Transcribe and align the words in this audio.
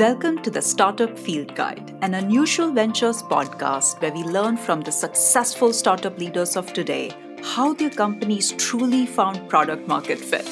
Welcome 0.00 0.40
to 0.44 0.50
the 0.50 0.62
Startup 0.62 1.18
Field 1.18 1.54
Guide, 1.54 1.94
an 2.00 2.14
unusual 2.14 2.72
ventures 2.72 3.22
podcast 3.22 4.00
where 4.00 4.10
we 4.10 4.22
learn 4.22 4.56
from 4.56 4.80
the 4.80 4.90
successful 4.90 5.74
startup 5.74 6.18
leaders 6.18 6.56
of 6.56 6.72
today 6.72 7.12
how 7.42 7.74
their 7.74 7.90
companies 7.90 8.52
truly 8.52 9.04
found 9.04 9.46
product 9.50 9.86
market 9.86 10.18
fit. 10.18 10.48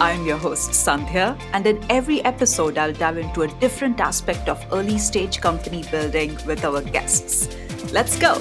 I'm 0.00 0.24
your 0.24 0.38
host, 0.38 0.70
Sandhya, 0.70 1.38
and 1.52 1.66
in 1.66 1.84
every 1.90 2.24
episode, 2.24 2.78
I'll 2.78 2.94
dive 2.94 3.18
into 3.18 3.42
a 3.42 3.48
different 3.60 4.00
aspect 4.00 4.48
of 4.48 4.64
early 4.72 4.96
stage 4.96 5.42
company 5.42 5.84
building 5.90 6.38
with 6.46 6.64
our 6.64 6.80
guests. 6.80 7.54
Let's 7.92 8.18
go! 8.18 8.40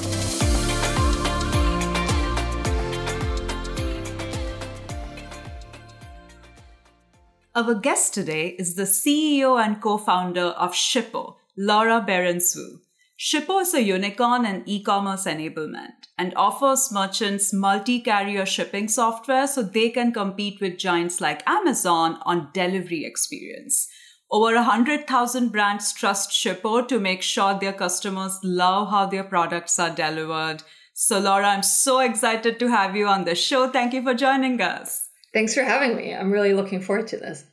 Our 7.56 7.74
guest 7.74 8.14
today 8.14 8.50
is 8.60 8.76
the 8.76 8.84
CEO 8.84 9.60
and 9.60 9.82
co 9.82 9.98
founder 9.98 10.54
of 10.66 10.74
Shippo, 10.74 11.38
Laura 11.58 12.00
Behrens 12.00 12.56
Wu. 12.56 12.80
Shippo 13.18 13.62
is 13.62 13.74
a 13.74 13.82
unicorn 13.82 14.46
in 14.46 14.62
e 14.68 14.84
commerce 14.84 15.26
enablement 15.26 16.10
and 16.16 16.32
offers 16.36 16.92
merchants 16.92 17.52
multi 17.52 18.02
carrier 18.02 18.46
shipping 18.46 18.88
software 18.88 19.48
so 19.48 19.64
they 19.64 19.90
can 19.90 20.14
compete 20.14 20.62
with 20.62 20.78
giants 20.78 21.20
like 21.20 21.42
Amazon 21.50 22.20
on 22.22 22.52
delivery 22.54 23.04
experience. 23.04 23.90
Over 24.30 24.54
100,000 24.54 25.50
brands 25.50 25.92
trust 25.92 26.30
Shippo 26.30 26.88
to 26.88 27.00
make 27.00 27.24
sure 27.24 27.58
their 27.60 27.74
customers 27.74 28.38
love 28.44 28.92
how 28.92 29.08
their 29.08 29.24
products 29.24 29.80
are 29.80 29.90
delivered. 29.90 30.62
So, 30.94 31.18
Laura, 31.18 31.48
I'm 31.48 31.64
so 31.64 32.00
excited 32.00 32.60
to 32.60 32.68
have 32.68 32.96
you 32.96 33.08
on 33.08 33.26
the 33.26 33.34
show. 33.34 33.70
Thank 33.70 33.96
you 33.96 34.04
for 34.04 34.14
joining 34.14 34.62
us. 34.62 35.09
Thanks 35.34 35.54
for 35.54 35.64
having 35.64 35.96
me. 35.96 36.14
I'm 36.14 36.32
really 36.32 36.54
looking 36.54 36.82
forward 36.82 37.08
to 37.08 37.18
this. 37.18 37.44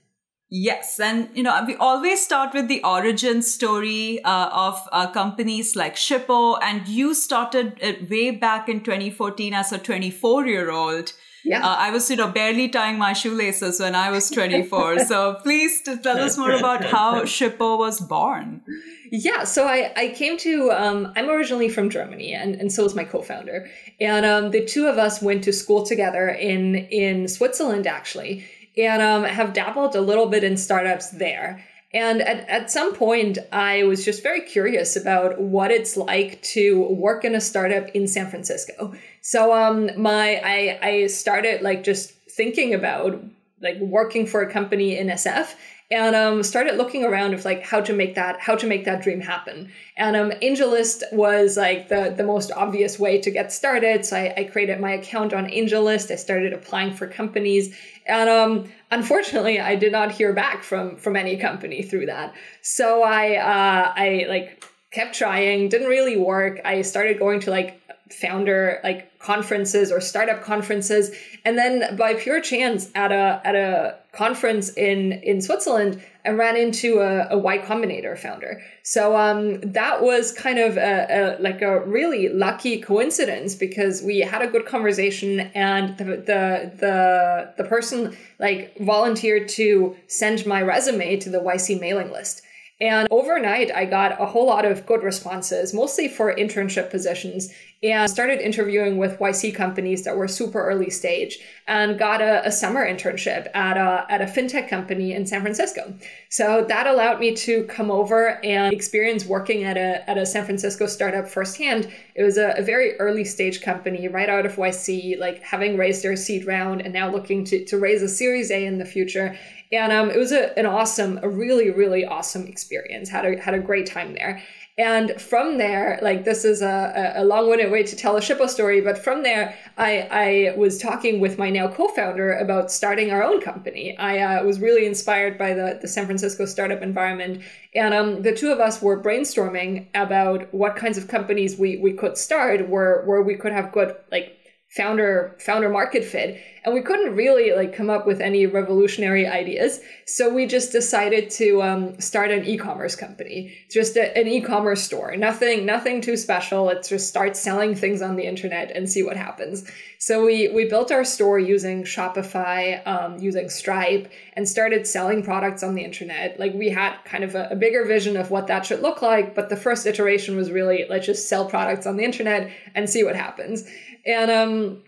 Yes, 0.49 1.01
and 1.01 1.29
you 1.35 1.43
know 1.43 1.65
we 1.67 1.75
always 1.75 2.25
start 2.25 2.55
with 2.55 2.69
the 2.69 2.81
origin 2.85 3.43
story 3.43 4.23
uh, 4.23 4.49
of 4.53 4.81
uh, 4.93 5.11
companies 5.11 5.75
like 5.75 5.97
Shippo, 5.97 6.59
and 6.63 6.87
you 6.87 7.15
started 7.15 7.77
it 7.81 8.09
way 8.09 8.31
back 8.31 8.69
in 8.69 8.85
2014 8.85 9.53
as 9.53 9.73
a 9.73 9.79
24 9.79 10.47
year 10.47 10.71
old. 10.71 11.13
Yeah, 11.45 11.67
uh, 11.67 11.77
I 11.77 11.91
was 11.91 12.09
you 12.11 12.17
know 12.17 12.29
barely 12.29 12.69
tying 12.69 12.97
my 12.97 13.13
shoelaces 13.13 13.81
when 13.81 13.97
I 13.97 14.13
was 14.13 14.31
24. 14.31 15.01
so 15.07 15.35
please 15.43 15.83
tell 15.83 16.19
us 16.19 16.39
more 16.39 16.53
about 16.53 16.85
how 16.85 17.23
Shippo 17.23 17.77
was 17.77 18.01
born. 18.01 18.63
Yeah, 19.11 19.45
so 19.45 19.67
I, 19.67 19.93
I 19.97 20.09
came 20.09 20.37
to, 20.39 20.71
um, 20.73 21.13
I'm 21.17 21.29
originally 21.29 21.69
from 21.69 21.91
Germany, 21.91 22.33
and, 22.33 22.55
and 22.55 22.73
so 22.73 22.85
is 22.85 22.95
my 22.95 23.05
co 23.05 23.23
founder. 23.23 23.71
And 24.01 24.27
um, 24.27 24.51
the 24.51 24.65
two 24.65 24.87
of 24.87 24.99
us 24.99 25.23
went 25.23 25.45
to 25.45 25.53
school 25.53 25.85
together 25.85 26.29
in, 26.29 26.75
in 26.75 27.29
Switzerland, 27.29 27.87
actually 27.87 28.45
and 28.77 29.03
um, 29.03 29.25
have 29.25 29.53
dabbled 29.53 29.95
a 29.97 30.01
little 30.01 30.27
bit 30.27 30.45
in 30.45 30.57
startups 30.57 31.11
there. 31.11 31.65
And 31.95 32.21
at, 32.21 32.49
at 32.49 32.71
some 32.71 32.95
point, 32.95 33.39
I 33.53 33.85
was 33.85 34.05
just 34.05 34.23
very 34.23 34.43
curious 34.43 34.97
about 34.97 35.41
what 35.41 35.71
it's 35.71 35.97
like 35.97 36.43
to 36.43 36.83
work 36.89 37.25
in 37.25 37.35
a 37.35 37.41
startup 37.41 37.89
in 37.91 38.07
San 38.07 38.29
Francisco. 38.29 38.93
So 39.23 39.55
um, 39.55 39.91
my 39.97 40.41
I, 40.45 40.79
I 40.83 41.07
started 41.07 41.63
like 41.63 41.85
just 41.85 42.13
thinking 42.31 42.75
about 42.75 43.23
like 43.63 43.79
working 43.79 44.27
for 44.27 44.43
a 44.43 44.53
company 44.53 44.99
in 44.99 45.07
SF 45.07 45.55
and 45.91 46.17
um, 46.17 46.43
started 46.43 46.77
looking 46.77 47.05
around 47.05 47.33
of 47.33 47.45
like 47.45 47.63
how 47.63 47.81
to 47.81 47.93
make 47.93 48.17
that 48.17 48.41
how 48.41 48.57
to 48.57 48.67
make 48.67 48.85
that 48.85 49.03
dream 49.03 49.21
happen. 49.21 49.71
And 49.97 50.17
um, 50.17 50.31
angellist 50.43 51.03
was 51.13 51.57
like 51.57 51.89
the 51.89 52.13
the 52.17 52.25
most 52.25 52.51
obvious 52.51 52.99
way 52.99 53.21
to 53.21 53.31
get 53.31 53.53
started. 53.53 54.05
So 54.05 54.17
I, 54.17 54.35
I 54.37 54.45
created 54.45 54.81
my 54.81 54.93
account 54.93 55.33
on 55.33 55.47
angellist. 55.47 56.11
I 56.11 56.17
started 56.17 56.53
applying 56.53 56.95
for 56.95 57.07
companies. 57.07 57.77
And 58.07 58.29
um, 58.29 58.73
unfortunately 58.91 59.59
i 59.59 59.75
did 59.75 59.91
not 59.91 60.13
hear 60.13 60.33
back 60.33 60.63
from 60.63 60.97
from 60.97 61.17
any 61.17 61.37
company 61.37 61.83
through 61.83 62.07
that. 62.07 62.35
So 62.63 63.03
i 63.03 63.37
uh, 63.37 63.93
i 63.97 64.27
like 64.29 64.65
kept 64.91 65.15
trying 65.15 65.69
didn't 65.69 65.89
really 65.89 66.17
work. 66.17 66.61
I 66.65 66.83
started 66.83 67.19
going 67.19 67.41
to 67.41 67.51
like 67.51 67.81
founder 68.11 68.81
like 68.85 69.19
conferences 69.19 69.91
or 69.91 70.01
startup 70.01 70.43
conferences. 70.43 71.11
And 71.45 71.59
then 71.59 71.97
by 71.97 72.15
pure 72.15 72.41
chance 72.41 72.91
at 72.95 73.13
a 73.13 73.41
at 73.45 73.55
a 73.55 73.99
conference 74.17 74.71
in 74.71 75.13
in 75.13 75.41
Switzerland 75.41 76.03
and 76.25 76.39
ran 76.39 76.57
into 76.57 77.01
a, 77.01 77.29
a 77.31 77.39
Y 77.39 77.59
Combinator 77.59 78.19
founder. 78.19 78.63
So 78.83 79.17
um 79.17 79.61
that 79.61 80.03
was 80.03 80.33
kind 80.33 80.59
of 80.59 80.77
a, 80.77 81.39
a, 81.39 81.43
like 81.43 81.63
a 81.63 81.81
really 81.81 82.29
lucky 82.29 82.81
coincidence 82.81 83.55
because 83.55 84.03
we 84.03 84.21
had 84.21 84.43
a 84.43 84.47
good 84.47 84.67
conversation 84.67 85.41
and 85.55 85.97
the 85.99 86.05
the 86.05 86.73
the, 86.79 87.55
the 87.59 87.65
person 87.65 88.17
like 88.39 88.77
volunteered 88.79 89.49
to 89.51 89.97
send 90.07 90.47
my 90.47 90.63
resume 90.63 91.17
to 91.19 91.31
the 91.31 91.39
YC 91.39 91.81
mailing 91.81 92.11
list 92.11 92.43
and 92.79 93.09
overnight, 93.11 93.75
I 93.75 93.87
got 93.87 94.21
a 94.21 94.27
whole 94.27 94.47
lot 94.47 94.67
of 94.67 94.85
good 94.85 95.03
responses, 95.03 95.73
mostly 95.73 96.09
for 96.09 96.35
internship 96.35 96.91
positions, 96.91 97.51
and 97.83 98.11
started 98.11 98.41
interviewing 98.41 98.99
with 98.99 99.19
YC 99.19 99.55
companies 99.55 100.05
that 100.05 100.17
were 100.17 100.29
super 100.29 100.63
early 100.63 100.91
stage 100.91 101.39
and 101.67 101.99
got 101.99 102.21
a, 102.21 102.47
a 102.47 102.53
summer 102.53 102.87
internship 102.87 103.49
at 103.55 103.79
a, 103.79 104.07
at 104.11 104.21
a 104.21 104.27
fintech 104.27 104.69
company 104.69 105.13
in 105.13 105.27
San 105.27 105.41
Francisco. 105.41 105.95
So 106.29 106.67
that 106.69 106.87
allowed 106.87 107.19
me 107.19 107.35
to 107.37 107.65
come 107.65 107.91
over 107.91 108.45
and 108.45 108.75
experience 108.75 109.25
working 109.25 109.65
at 109.65 109.79
a, 109.79 110.09
at 110.09 110.19
a 110.19 110.27
San 110.27 110.45
Francisco 110.45 110.87
startup 110.87 111.29
firsthand. 111.29 111.91
It 112.15 112.23
was 112.25 112.37
a, 112.37 112.55
a 112.59 112.63
very 112.63 112.99
early 112.99 113.25
stage 113.25 113.63
company 113.63 114.09
right 114.09 114.29
out 114.29 114.45
of 114.45 114.57
YC, 114.57 115.19
like 115.19 115.43
having 115.43 115.79
raised 115.79 116.03
their 116.03 116.17
seed 116.17 116.47
round 116.47 116.83
and 116.83 116.93
now 116.93 117.11
looking 117.11 117.45
to, 117.45 117.65
to 117.65 117.79
raise 117.79 118.03
a 118.03 118.09
Series 118.09 118.51
A 118.51 118.67
in 118.67 118.79
the 118.79 118.85
future 118.85 119.39
and 119.73 119.93
um, 119.93 120.11
it 120.11 120.19
was 120.19 120.33
a, 120.33 120.59
an 120.59 120.67
awesome, 120.67 121.19
a 121.23 121.29
really, 121.29 121.71
really 121.71 122.05
awesome 122.05 122.47
experience. 122.47 123.09
Had 123.09 123.25
a 123.25 123.41
had 123.41 123.55
a 123.55 123.59
great 123.59 123.87
time 123.87 124.15
there. 124.15 124.43
And 124.79 125.19
from 125.19 125.57
there, 125.57 125.99
like 126.03 126.25
this 126.25 126.45
is 126.45 126.61
a, 126.61 127.15
a 127.17 127.25
long-winded 127.25 127.71
way 127.73 127.83
to 127.83 127.97
tell 127.97 128.19
a 128.19 128.21
Shippo 128.21 128.47
story, 128.47 128.83
but 128.83 128.99
from 128.99 129.23
there, 129.23 129.57
I, 129.79 130.53
I 130.53 130.55
was 130.59 130.77
talking 130.77 131.19
with 131.19 131.39
my 131.39 131.49
now 131.49 131.69
co-founder 131.69 132.37
about 132.37 132.71
starting 132.71 133.11
our 133.11 133.23
own 133.23 133.41
company. 133.41 133.97
I 133.97 134.19
uh, 134.19 134.45
was 134.45 134.61
really 134.61 134.85
inspired 134.85 135.39
by 135.39 135.55
the, 135.55 135.79
the 135.81 135.89
San 135.89 136.05
Francisco 136.05 136.45
startup 136.45 136.83
environment. 136.83 137.43
And 137.75 137.95
um, 137.95 138.21
the 138.21 138.35
two 138.35 138.53
of 138.53 138.61
us 138.61 138.83
were 138.83 139.03
brainstorming 139.03 139.87
about 139.95 140.53
what 140.53 140.77
kinds 140.77 140.99
of 140.99 141.09
companies 141.09 141.57
we, 141.57 141.79
we 141.79 141.95
could 141.95 142.19
start 142.19 142.69
where, 142.69 143.03
where 143.07 143.23
we 143.23 143.35
could 143.35 143.53
have 143.53 143.73
good 143.73 143.97
like 144.13 144.36
founder 144.69 145.37
founder 145.39 145.69
market 145.69 146.05
fit 146.05 146.41
and 146.65 146.75
we 146.75 146.83
couldn't 146.83 147.15
really 147.15 147.53
like 147.53 147.73
come 147.73 147.89
up 147.89 148.07
with 148.09 148.21
any 148.21 148.45
revolutionary 148.45 149.25
ideas. 149.25 149.79
So 150.05 150.35
we 150.35 150.47
just 150.47 150.73
decided 150.73 151.31
to 151.31 151.63
um, 151.63 152.01
start 152.01 152.33
an 152.33 152.45
e-commerce 152.45 152.97
company 152.97 153.57
just 153.71 153.97
a, 153.97 154.19
an 154.19 154.27
e-commerce 154.27 154.83
store. 154.83 155.17
Nothing 155.17 155.65
nothing 155.65 156.01
too 156.01 156.17
special. 156.17 156.65
Let's 156.65 156.89
just 156.89 157.09
start 157.09 157.37
selling 157.37 157.77
things 157.77 158.03
on 158.03 158.17
the 158.17 158.27
internet 158.27 158.73
and 158.73 158.91
see 158.91 159.05
what 159.05 159.17
happens. 159.17 159.71
So 159.99 160.27
we 160.27 160.49
we 160.49 160.69
built 160.69 160.91
our 160.91 161.05
store 161.05 161.39
using 161.39 161.85
shopify 161.85 162.85
um, 162.87 163.19
using 163.19 163.49
stripe 163.49 164.11
and 164.33 164.49
started 164.49 164.87
selling 164.87 165.23
products 165.23 165.63
on 165.63 165.75
the 165.75 165.85
internet. 165.85 166.41
Like 166.41 166.55
we 166.55 166.71
had 166.71 166.97
kind 167.05 167.23
of 167.23 167.37
a, 167.37 167.49
a 167.53 167.57
bigger 167.57 167.85
vision 167.85 168.17
of 168.17 168.33
what 168.33 168.49
that 168.49 168.67
should 168.67 168.83
look 168.83 169.03
like 169.03 169.35
but 169.35 169.49
the 169.49 169.57
first 169.57 169.87
iteration 169.87 170.37
was 170.37 170.51
really 170.51 170.87
let's 170.89 171.07
just 171.07 171.29
sell 171.29 171.47
products 171.47 171.87
on 171.87 171.97
the 171.97 172.05
internet 172.05 172.51
and 172.75 172.91
see 172.91 173.05
what 173.05 173.15
happens 173.15 173.69
and 174.07 174.31
um 174.31 174.83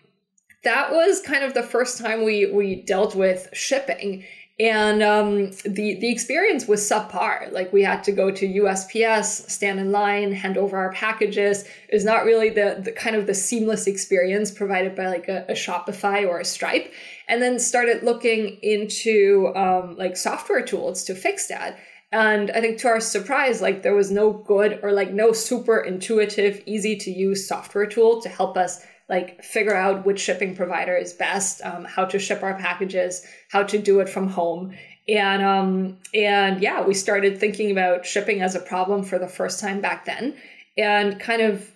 that 0.64 0.90
was 0.90 1.20
kind 1.20 1.44
of 1.44 1.54
the 1.54 1.62
first 1.62 1.98
time 1.98 2.24
we 2.24 2.46
we 2.46 2.82
dealt 2.82 3.14
with 3.14 3.48
shipping 3.52 4.24
and 4.60 5.04
um, 5.04 5.50
the 5.64 5.98
the 6.00 6.10
experience 6.10 6.66
was 6.66 6.80
subpar. 6.80 7.52
Like 7.52 7.72
we 7.72 7.84
had 7.84 8.02
to 8.04 8.12
go 8.12 8.32
to 8.32 8.54
USPS, 8.54 9.48
stand 9.48 9.78
in 9.78 9.92
line, 9.92 10.32
hand 10.32 10.58
over 10.58 10.76
our 10.76 10.92
packages. 10.92 11.64
Was 11.92 12.04
not 12.04 12.24
really 12.24 12.50
the, 12.50 12.80
the 12.82 12.90
kind 12.90 13.14
of 13.14 13.28
the 13.28 13.34
seamless 13.34 13.86
experience 13.86 14.50
provided 14.50 14.96
by 14.96 15.06
like 15.06 15.28
a, 15.28 15.44
a 15.48 15.52
Shopify 15.52 16.26
or 16.26 16.40
a 16.40 16.44
Stripe. 16.44 16.92
And 17.28 17.40
then 17.40 17.60
started 17.60 18.02
looking 18.02 18.58
into 18.62 19.52
um, 19.54 19.96
like 19.96 20.16
software 20.16 20.62
tools 20.62 21.04
to 21.04 21.14
fix 21.14 21.46
that. 21.46 21.78
And 22.10 22.50
I 22.50 22.60
think 22.60 22.78
to 22.78 22.88
our 22.88 23.00
surprise, 23.00 23.60
like 23.62 23.82
there 23.82 23.94
was 23.94 24.10
no 24.10 24.32
good 24.32 24.80
or 24.82 24.90
like 24.90 25.12
no 25.12 25.30
super 25.32 25.78
intuitive, 25.78 26.62
easy 26.66 26.96
to 26.96 27.12
use 27.12 27.46
software 27.46 27.86
tool 27.86 28.20
to 28.22 28.28
help 28.28 28.56
us 28.56 28.84
like 29.08 29.42
figure 29.42 29.74
out 29.74 30.04
which 30.04 30.20
shipping 30.20 30.54
provider 30.54 30.94
is 30.94 31.12
best, 31.12 31.62
um, 31.64 31.84
how 31.84 32.04
to 32.04 32.18
ship 32.18 32.42
our 32.42 32.54
packages, 32.54 33.26
how 33.50 33.62
to 33.62 33.78
do 33.78 34.00
it 34.00 34.08
from 34.08 34.28
home. 34.28 34.74
And 35.08 35.42
um, 35.42 35.98
and 36.14 36.62
yeah, 36.62 36.82
we 36.82 36.92
started 36.94 37.38
thinking 37.38 37.70
about 37.70 38.04
shipping 38.04 38.42
as 38.42 38.54
a 38.54 38.60
problem 38.60 39.02
for 39.04 39.18
the 39.18 39.28
first 39.28 39.60
time 39.60 39.80
back 39.80 40.04
then. 40.04 40.36
And 40.76 41.18
kind 41.18 41.40
of 41.40 41.70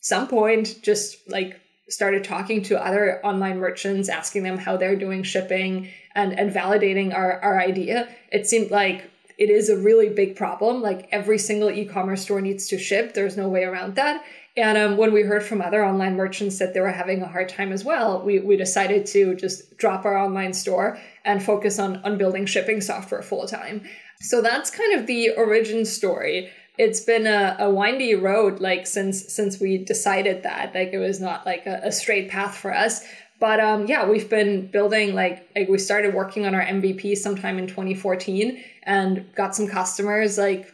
some 0.00 0.28
point 0.28 0.82
just 0.82 1.16
like 1.30 1.60
started 1.88 2.24
talking 2.24 2.62
to 2.62 2.84
other 2.84 3.24
online 3.24 3.58
merchants, 3.58 4.08
asking 4.08 4.42
them 4.42 4.58
how 4.58 4.76
they're 4.76 4.96
doing 4.96 5.22
shipping 5.22 5.88
and, 6.14 6.38
and 6.38 6.50
validating 6.50 7.14
our, 7.14 7.40
our 7.40 7.60
idea. 7.60 8.08
It 8.30 8.46
seemed 8.46 8.70
like 8.70 9.10
it 9.38 9.50
is 9.50 9.68
a 9.68 9.76
really 9.76 10.08
big 10.08 10.36
problem. 10.36 10.82
Like 10.82 11.08
every 11.10 11.38
single 11.38 11.70
e-commerce 11.70 12.22
store 12.22 12.40
needs 12.40 12.68
to 12.68 12.78
ship. 12.78 13.14
There's 13.14 13.36
no 13.36 13.48
way 13.48 13.64
around 13.64 13.96
that. 13.96 14.24
And 14.56 14.78
um, 14.78 14.96
when 14.96 15.12
we 15.12 15.22
heard 15.22 15.42
from 15.42 15.60
other 15.60 15.84
online 15.84 16.16
merchants 16.16 16.58
that 16.60 16.74
they 16.74 16.80
were 16.80 16.92
having 16.92 17.22
a 17.22 17.26
hard 17.26 17.48
time 17.48 17.72
as 17.72 17.84
well, 17.84 18.22
we, 18.22 18.38
we 18.38 18.56
decided 18.56 19.04
to 19.06 19.34
just 19.34 19.76
drop 19.76 20.04
our 20.04 20.16
online 20.16 20.52
store 20.52 20.96
and 21.24 21.42
focus 21.42 21.80
on, 21.80 21.96
on 22.04 22.18
building 22.18 22.46
shipping 22.46 22.80
software 22.80 23.22
full 23.22 23.46
time. 23.48 23.82
So 24.20 24.40
that's 24.40 24.70
kind 24.70 24.98
of 24.98 25.06
the 25.06 25.30
origin 25.30 25.84
story. 25.84 26.50
It's 26.78 27.00
been 27.00 27.26
a, 27.26 27.56
a 27.58 27.70
windy 27.70 28.14
road 28.14 28.60
like 28.60 28.86
since 28.86 29.32
since 29.32 29.60
we 29.60 29.78
decided 29.78 30.44
that. 30.44 30.74
Like 30.74 30.92
it 30.92 30.98
was 30.98 31.20
not 31.20 31.44
like 31.44 31.66
a, 31.66 31.80
a 31.84 31.92
straight 31.92 32.30
path 32.30 32.56
for 32.56 32.72
us. 32.72 33.04
But 33.40 33.58
um, 33.58 33.86
yeah, 33.86 34.08
we've 34.08 34.30
been 34.30 34.68
building 34.68 35.14
like, 35.14 35.48
like 35.56 35.68
we 35.68 35.78
started 35.78 36.14
working 36.14 36.46
on 36.46 36.54
our 36.54 36.64
MVP 36.64 37.16
sometime 37.16 37.58
in 37.58 37.66
2014 37.66 38.62
and 38.84 39.26
got 39.34 39.56
some 39.56 39.66
customers 39.66 40.38
like 40.38 40.72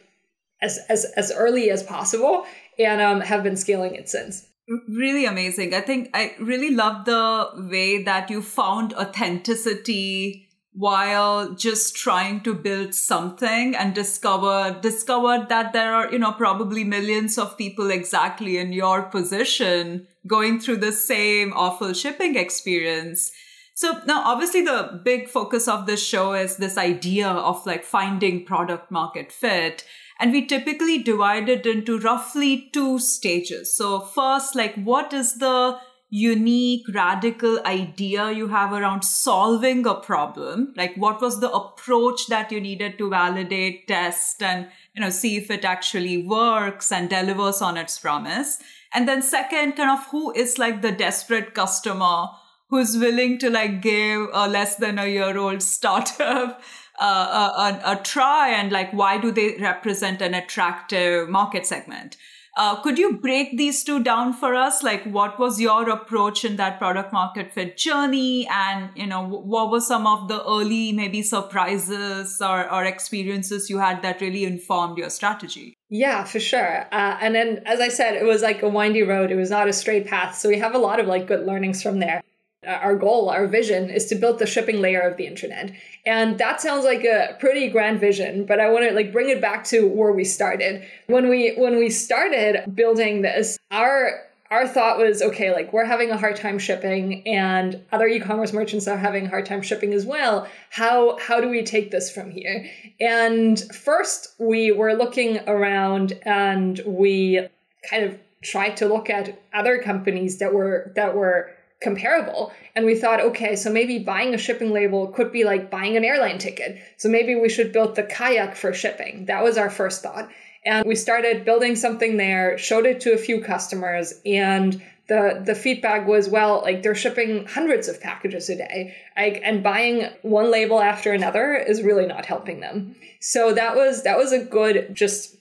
as 0.62 0.78
as 0.88 1.06
as 1.16 1.32
early 1.34 1.70
as 1.70 1.82
possible 1.82 2.44
and 2.84 3.00
um, 3.00 3.20
have 3.20 3.42
been 3.42 3.56
scaling 3.56 3.94
it 3.94 4.08
since. 4.08 4.46
Really 4.88 5.24
amazing. 5.24 5.74
I 5.74 5.80
think 5.80 6.10
i 6.14 6.34
really 6.38 6.70
love 6.70 7.04
the 7.04 7.50
way 7.70 8.02
that 8.04 8.30
you 8.30 8.40
found 8.40 8.94
authenticity 8.94 10.46
while 10.72 11.54
just 11.54 11.96
trying 11.96 12.40
to 12.42 12.54
build 12.54 12.94
something 12.94 13.74
and 13.74 13.92
discover 13.92 14.78
discovered 14.80 15.48
that 15.48 15.72
there 15.72 15.92
are 15.92 16.12
you 16.12 16.18
know 16.18 16.30
probably 16.32 16.84
millions 16.84 17.36
of 17.38 17.58
people 17.58 17.90
exactly 17.90 18.56
in 18.56 18.72
your 18.72 19.02
position 19.02 20.06
going 20.26 20.60
through 20.60 20.76
the 20.76 20.92
same 20.92 21.52
awful 21.54 21.92
shipping 21.92 22.36
experience 22.36 23.32
so 23.80 24.00
now 24.06 24.22
obviously 24.24 24.62
the 24.62 25.00
big 25.04 25.28
focus 25.28 25.66
of 25.66 25.86
this 25.86 26.04
show 26.06 26.32
is 26.34 26.56
this 26.56 26.76
idea 26.76 27.28
of 27.28 27.64
like 27.64 27.84
finding 27.84 28.44
product 28.44 28.90
market 28.90 29.32
fit 29.32 29.84
and 30.20 30.32
we 30.32 30.46
typically 30.46 31.02
divide 31.02 31.48
it 31.48 31.64
into 31.64 31.98
roughly 31.98 32.68
two 32.74 32.98
stages. 32.98 33.74
So, 33.74 34.00
first, 34.00 34.54
like, 34.54 34.74
what 34.74 35.14
is 35.14 35.36
the 35.36 35.78
unique, 36.10 36.84
radical 36.92 37.58
idea 37.64 38.30
you 38.30 38.48
have 38.48 38.74
around 38.74 39.02
solving 39.02 39.86
a 39.86 39.94
problem? 39.94 40.74
Like, 40.76 40.94
what 40.96 41.22
was 41.22 41.40
the 41.40 41.50
approach 41.50 42.26
that 42.26 42.52
you 42.52 42.60
needed 42.60 42.98
to 42.98 43.08
validate, 43.08 43.88
test, 43.88 44.42
and 44.42 44.68
you 44.94 45.00
know, 45.00 45.08
see 45.08 45.38
if 45.38 45.50
it 45.50 45.64
actually 45.64 46.22
works 46.26 46.92
and 46.92 47.08
delivers 47.08 47.62
on 47.62 47.78
its 47.78 47.98
promise? 47.98 48.58
And 48.92 49.08
then, 49.08 49.22
second, 49.22 49.72
kind 49.76 49.90
of 49.90 50.06
who 50.08 50.32
is 50.32 50.58
like 50.58 50.82
the 50.82 50.92
desperate 50.92 51.54
customer 51.54 52.26
who's 52.70 52.96
willing 52.96 53.36
to 53.38 53.50
like 53.50 53.82
give 53.82 54.28
a 54.32 54.48
less 54.48 54.76
than 54.76 54.98
a 54.98 55.06
year 55.06 55.36
old 55.36 55.62
startup 55.62 56.62
a, 57.00 57.80
a, 57.84 58.00
try 58.04 58.50
and 58.50 58.72
like 58.72 58.92
why 58.92 59.18
do 59.18 59.30
they 59.30 59.56
represent 59.58 60.22
an 60.22 60.34
attractive 60.34 61.28
market 61.28 61.66
segment 61.66 62.16
uh, 62.56 62.80
could 62.82 62.98
you 62.98 63.16
break 63.16 63.56
these 63.56 63.82
two 63.84 64.02
down 64.02 64.32
for 64.32 64.54
us 64.54 64.82
like 64.82 65.02
what 65.04 65.38
was 65.38 65.60
your 65.60 65.88
approach 65.88 66.44
in 66.44 66.56
that 66.56 66.78
product 66.78 67.12
market 67.12 67.52
fit 67.52 67.76
journey 67.76 68.46
and 68.50 68.90
you 68.94 69.06
know 69.06 69.26
what 69.26 69.70
were 69.70 69.80
some 69.80 70.06
of 70.06 70.28
the 70.28 70.44
early 70.44 70.92
maybe 70.92 71.22
surprises 71.22 72.40
or, 72.42 72.70
or 72.70 72.84
experiences 72.84 73.70
you 73.70 73.78
had 73.78 74.02
that 74.02 74.20
really 74.20 74.44
informed 74.44 74.98
your 74.98 75.10
strategy 75.10 75.74
yeah, 75.92 76.22
for 76.22 76.38
sure. 76.38 76.86
Uh, 76.92 77.18
and 77.20 77.34
then, 77.34 77.62
as 77.66 77.80
I 77.80 77.88
said, 77.88 78.14
it 78.14 78.22
was 78.22 78.42
like 78.42 78.62
a 78.62 78.68
windy 78.68 79.02
road. 79.02 79.32
It 79.32 79.34
was 79.34 79.50
not 79.50 79.66
a 79.66 79.72
straight 79.72 80.06
path. 80.06 80.36
So 80.38 80.48
we 80.48 80.56
have 80.60 80.72
a 80.72 80.78
lot 80.78 81.00
of 81.00 81.08
like 81.08 81.26
good 81.26 81.44
learnings 81.44 81.82
from 81.82 81.98
there 81.98 82.22
Uh, 82.66 82.72
our 82.72 82.94
goal, 82.94 83.30
our 83.30 83.46
vision 83.46 83.88
is 83.88 84.04
to 84.06 84.14
build 84.14 84.38
the 84.38 84.46
shipping 84.46 84.82
layer 84.82 85.00
of 85.00 85.16
the 85.16 85.26
internet. 85.26 85.72
And 86.04 86.36
that 86.38 86.60
sounds 86.60 86.84
like 86.84 87.04
a 87.04 87.36
pretty 87.40 87.68
grand 87.70 88.00
vision, 88.00 88.44
but 88.44 88.60
I 88.60 88.70
want 88.70 88.86
to 88.86 88.94
like 88.94 89.12
bring 89.12 89.30
it 89.30 89.40
back 89.40 89.64
to 89.64 89.86
where 89.88 90.12
we 90.12 90.24
started. 90.24 90.84
When 91.06 91.30
we 91.30 91.54
when 91.56 91.78
we 91.78 91.88
started 91.88 92.74
building 92.74 93.22
this, 93.22 93.58
our 93.70 94.26
our 94.50 94.68
thought 94.68 94.98
was 94.98 95.22
okay, 95.22 95.52
like 95.54 95.72
we're 95.72 95.86
having 95.86 96.10
a 96.10 96.18
hard 96.18 96.36
time 96.36 96.58
shipping 96.58 97.26
and 97.26 97.82
other 97.92 98.06
e-commerce 98.06 98.52
merchants 98.52 98.86
are 98.88 98.98
having 98.98 99.26
a 99.26 99.28
hard 99.30 99.46
time 99.46 99.62
shipping 99.62 99.94
as 99.94 100.04
well. 100.04 100.46
How 100.68 101.16
how 101.18 101.40
do 101.40 101.48
we 101.48 101.62
take 101.62 101.90
this 101.90 102.12
from 102.12 102.30
here? 102.30 102.66
And 103.00 103.58
first 103.72 104.34
we 104.38 104.70
were 104.70 104.92
looking 104.92 105.38
around 105.48 106.12
and 106.26 106.78
we 106.84 107.48
kind 107.88 108.04
of 108.04 108.18
tried 108.42 108.76
to 108.78 108.86
look 108.86 109.08
at 109.08 109.40
other 109.54 109.78
companies 109.78 110.38
that 110.40 110.52
were 110.52 110.92
that 110.96 111.14
were 111.14 111.54
comparable. 111.80 112.52
And 112.74 112.84
we 112.84 112.94
thought, 112.94 113.20
okay, 113.20 113.56
so 113.56 113.70
maybe 113.72 113.98
buying 113.98 114.34
a 114.34 114.38
shipping 114.38 114.72
label 114.72 115.08
could 115.08 115.32
be 115.32 115.44
like 115.44 115.70
buying 115.70 115.96
an 115.96 116.04
airline 116.04 116.38
ticket. 116.38 116.78
So 116.96 117.08
maybe 117.08 117.34
we 117.34 117.48
should 117.48 117.72
build 117.72 117.96
the 117.96 118.02
kayak 118.02 118.54
for 118.54 118.72
shipping. 118.72 119.26
That 119.26 119.42
was 119.42 119.56
our 119.56 119.70
first 119.70 120.02
thought. 120.02 120.28
And 120.64 120.86
we 120.86 120.94
started 120.94 121.44
building 121.44 121.74
something 121.74 122.18
there, 122.18 122.58
showed 122.58 122.84
it 122.84 123.00
to 123.00 123.14
a 123.14 123.18
few 123.18 123.40
customers, 123.40 124.20
and 124.26 124.82
the 125.10 125.42
the 125.44 125.56
feedback 125.56 126.06
was 126.06 126.28
well 126.28 126.62
like 126.62 126.82
they're 126.82 126.94
shipping 126.94 127.44
hundreds 127.44 127.88
of 127.88 128.00
packages 128.00 128.48
a 128.48 128.56
day 128.56 128.94
like, 129.16 129.40
and 129.44 129.62
buying 129.62 130.08
one 130.22 130.50
label 130.50 130.80
after 130.80 131.12
another 131.12 131.54
is 131.54 131.82
really 131.82 132.06
not 132.06 132.24
helping 132.24 132.60
them 132.60 132.94
so 133.18 133.52
that 133.52 133.74
was 133.74 134.04
that 134.04 134.16
was 134.16 134.32
a 134.32 134.38
good 134.38 134.94
just 134.94 135.36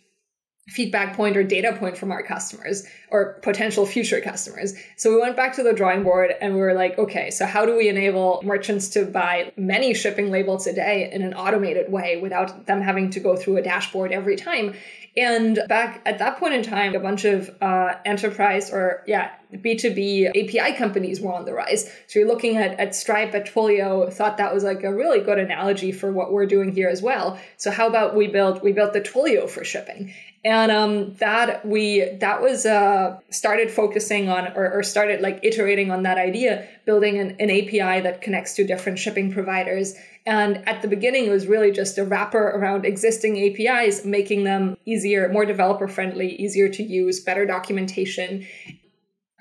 feedback 0.69 1.15
point 1.15 1.35
or 1.35 1.43
data 1.43 1.75
point 1.77 1.97
from 1.97 2.11
our 2.11 2.21
customers 2.21 2.85
or 3.11 3.39
potential 3.41 3.85
future 3.85 4.21
customers. 4.21 4.73
So 4.97 5.13
we 5.13 5.19
went 5.19 5.35
back 5.35 5.55
to 5.55 5.63
the 5.63 5.73
drawing 5.73 6.03
board 6.03 6.31
and 6.41 6.53
we 6.53 6.61
were 6.61 6.73
like, 6.73 6.97
okay, 6.97 7.31
so 7.31 7.45
how 7.45 7.65
do 7.65 7.75
we 7.75 7.89
enable 7.89 8.41
merchants 8.43 8.89
to 8.89 9.05
buy 9.05 9.51
many 9.57 9.93
shipping 9.93 10.29
labels 10.29 10.67
a 10.67 10.73
day 10.73 11.09
in 11.11 11.23
an 11.23 11.33
automated 11.33 11.91
way 11.91 12.21
without 12.21 12.67
them 12.67 12.81
having 12.81 13.09
to 13.11 13.19
go 13.19 13.35
through 13.35 13.57
a 13.57 13.61
dashboard 13.61 14.11
every 14.11 14.35
time? 14.35 14.75
And 15.17 15.59
back 15.67 16.01
at 16.05 16.19
that 16.19 16.37
point 16.37 16.53
in 16.53 16.63
time, 16.63 16.95
a 16.95 16.99
bunch 16.99 17.25
of 17.25 17.49
uh, 17.61 17.95
enterprise 18.05 18.71
or, 18.71 19.03
yeah, 19.07 19.31
B2B 19.51 20.29
API 20.29 20.77
companies 20.77 21.19
were 21.19 21.33
on 21.33 21.45
the 21.45 21.53
rise. 21.53 21.91
So 22.07 22.19
you're 22.19 22.27
looking 22.27 22.57
at, 22.57 22.79
at 22.79 22.95
Stripe, 22.95 23.33
at 23.33 23.47
Twilio, 23.47 24.13
thought 24.13 24.37
that 24.37 24.53
was 24.53 24.63
like 24.63 24.83
a 24.83 24.93
really 24.93 25.19
good 25.21 25.39
analogy 25.39 25.91
for 25.91 26.11
what 26.11 26.31
we're 26.31 26.45
doing 26.45 26.71
here 26.71 26.87
as 26.87 27.01
well. 27.01 27.39
So 27.57 27.71
how 27.71 27.87
about 27.87 28.15
we 28.15 28.27
build, 28.27 28.61
we 28.61 28.71
built 28.71 28.93
the 28.93 29.01
Twilio 29.01 29.49
for 29.49 29.63
shipping 29.63 30.13
and 30.43 30.71
um, 30.71 31.15
that 31.15 31.65
we 31.65 32.17
that 32.19 32.41
was 32.41 32.65
uh, 32.65 33.19
started 33.29 33.69
focusing 33.69 34.29
on 34.29 34.47
or, 34.55 34.71
or, 34.71 34.83
started 34.83 35.19
like 35.19 35.39
iterating 35.43 35.91
on 35.91 36.03
that 36.03 36.17
idea 36.17 36.65
building 36.85 37.19
an, 37.19 37.35
an, 37.39 37.49
api 37.49 38.01
that 38.01 38.21
connects 38.21 38.53
to 38.55 38.65
different 38.65 38.99
shipping 38.99 39.33
providers. 39.33 39.95
And 40.25 40.67
at 40.67 40.81
the 40.81 40.87
beginning 40.87 41.25
it 41.25 41.29
was 41.29 41.47
really 41.47 41.71
just 41.71 41.97
a 41.97 42.05
wrapper 42.05 42.41
around 42.41 42.85
existing 42.85 43.37
apis 43.37 44.05
making 44.05 44.45
them 44.45 44.77
easier 44.85 45.27
more 45.29 45.45
developer 45.45 45.87
friendly 45.87 46.35
easier 46.35 46.69
to 46.69 46.83
use 46.83 47.19
better 47.19 47.45
documentation. 47.45 48.47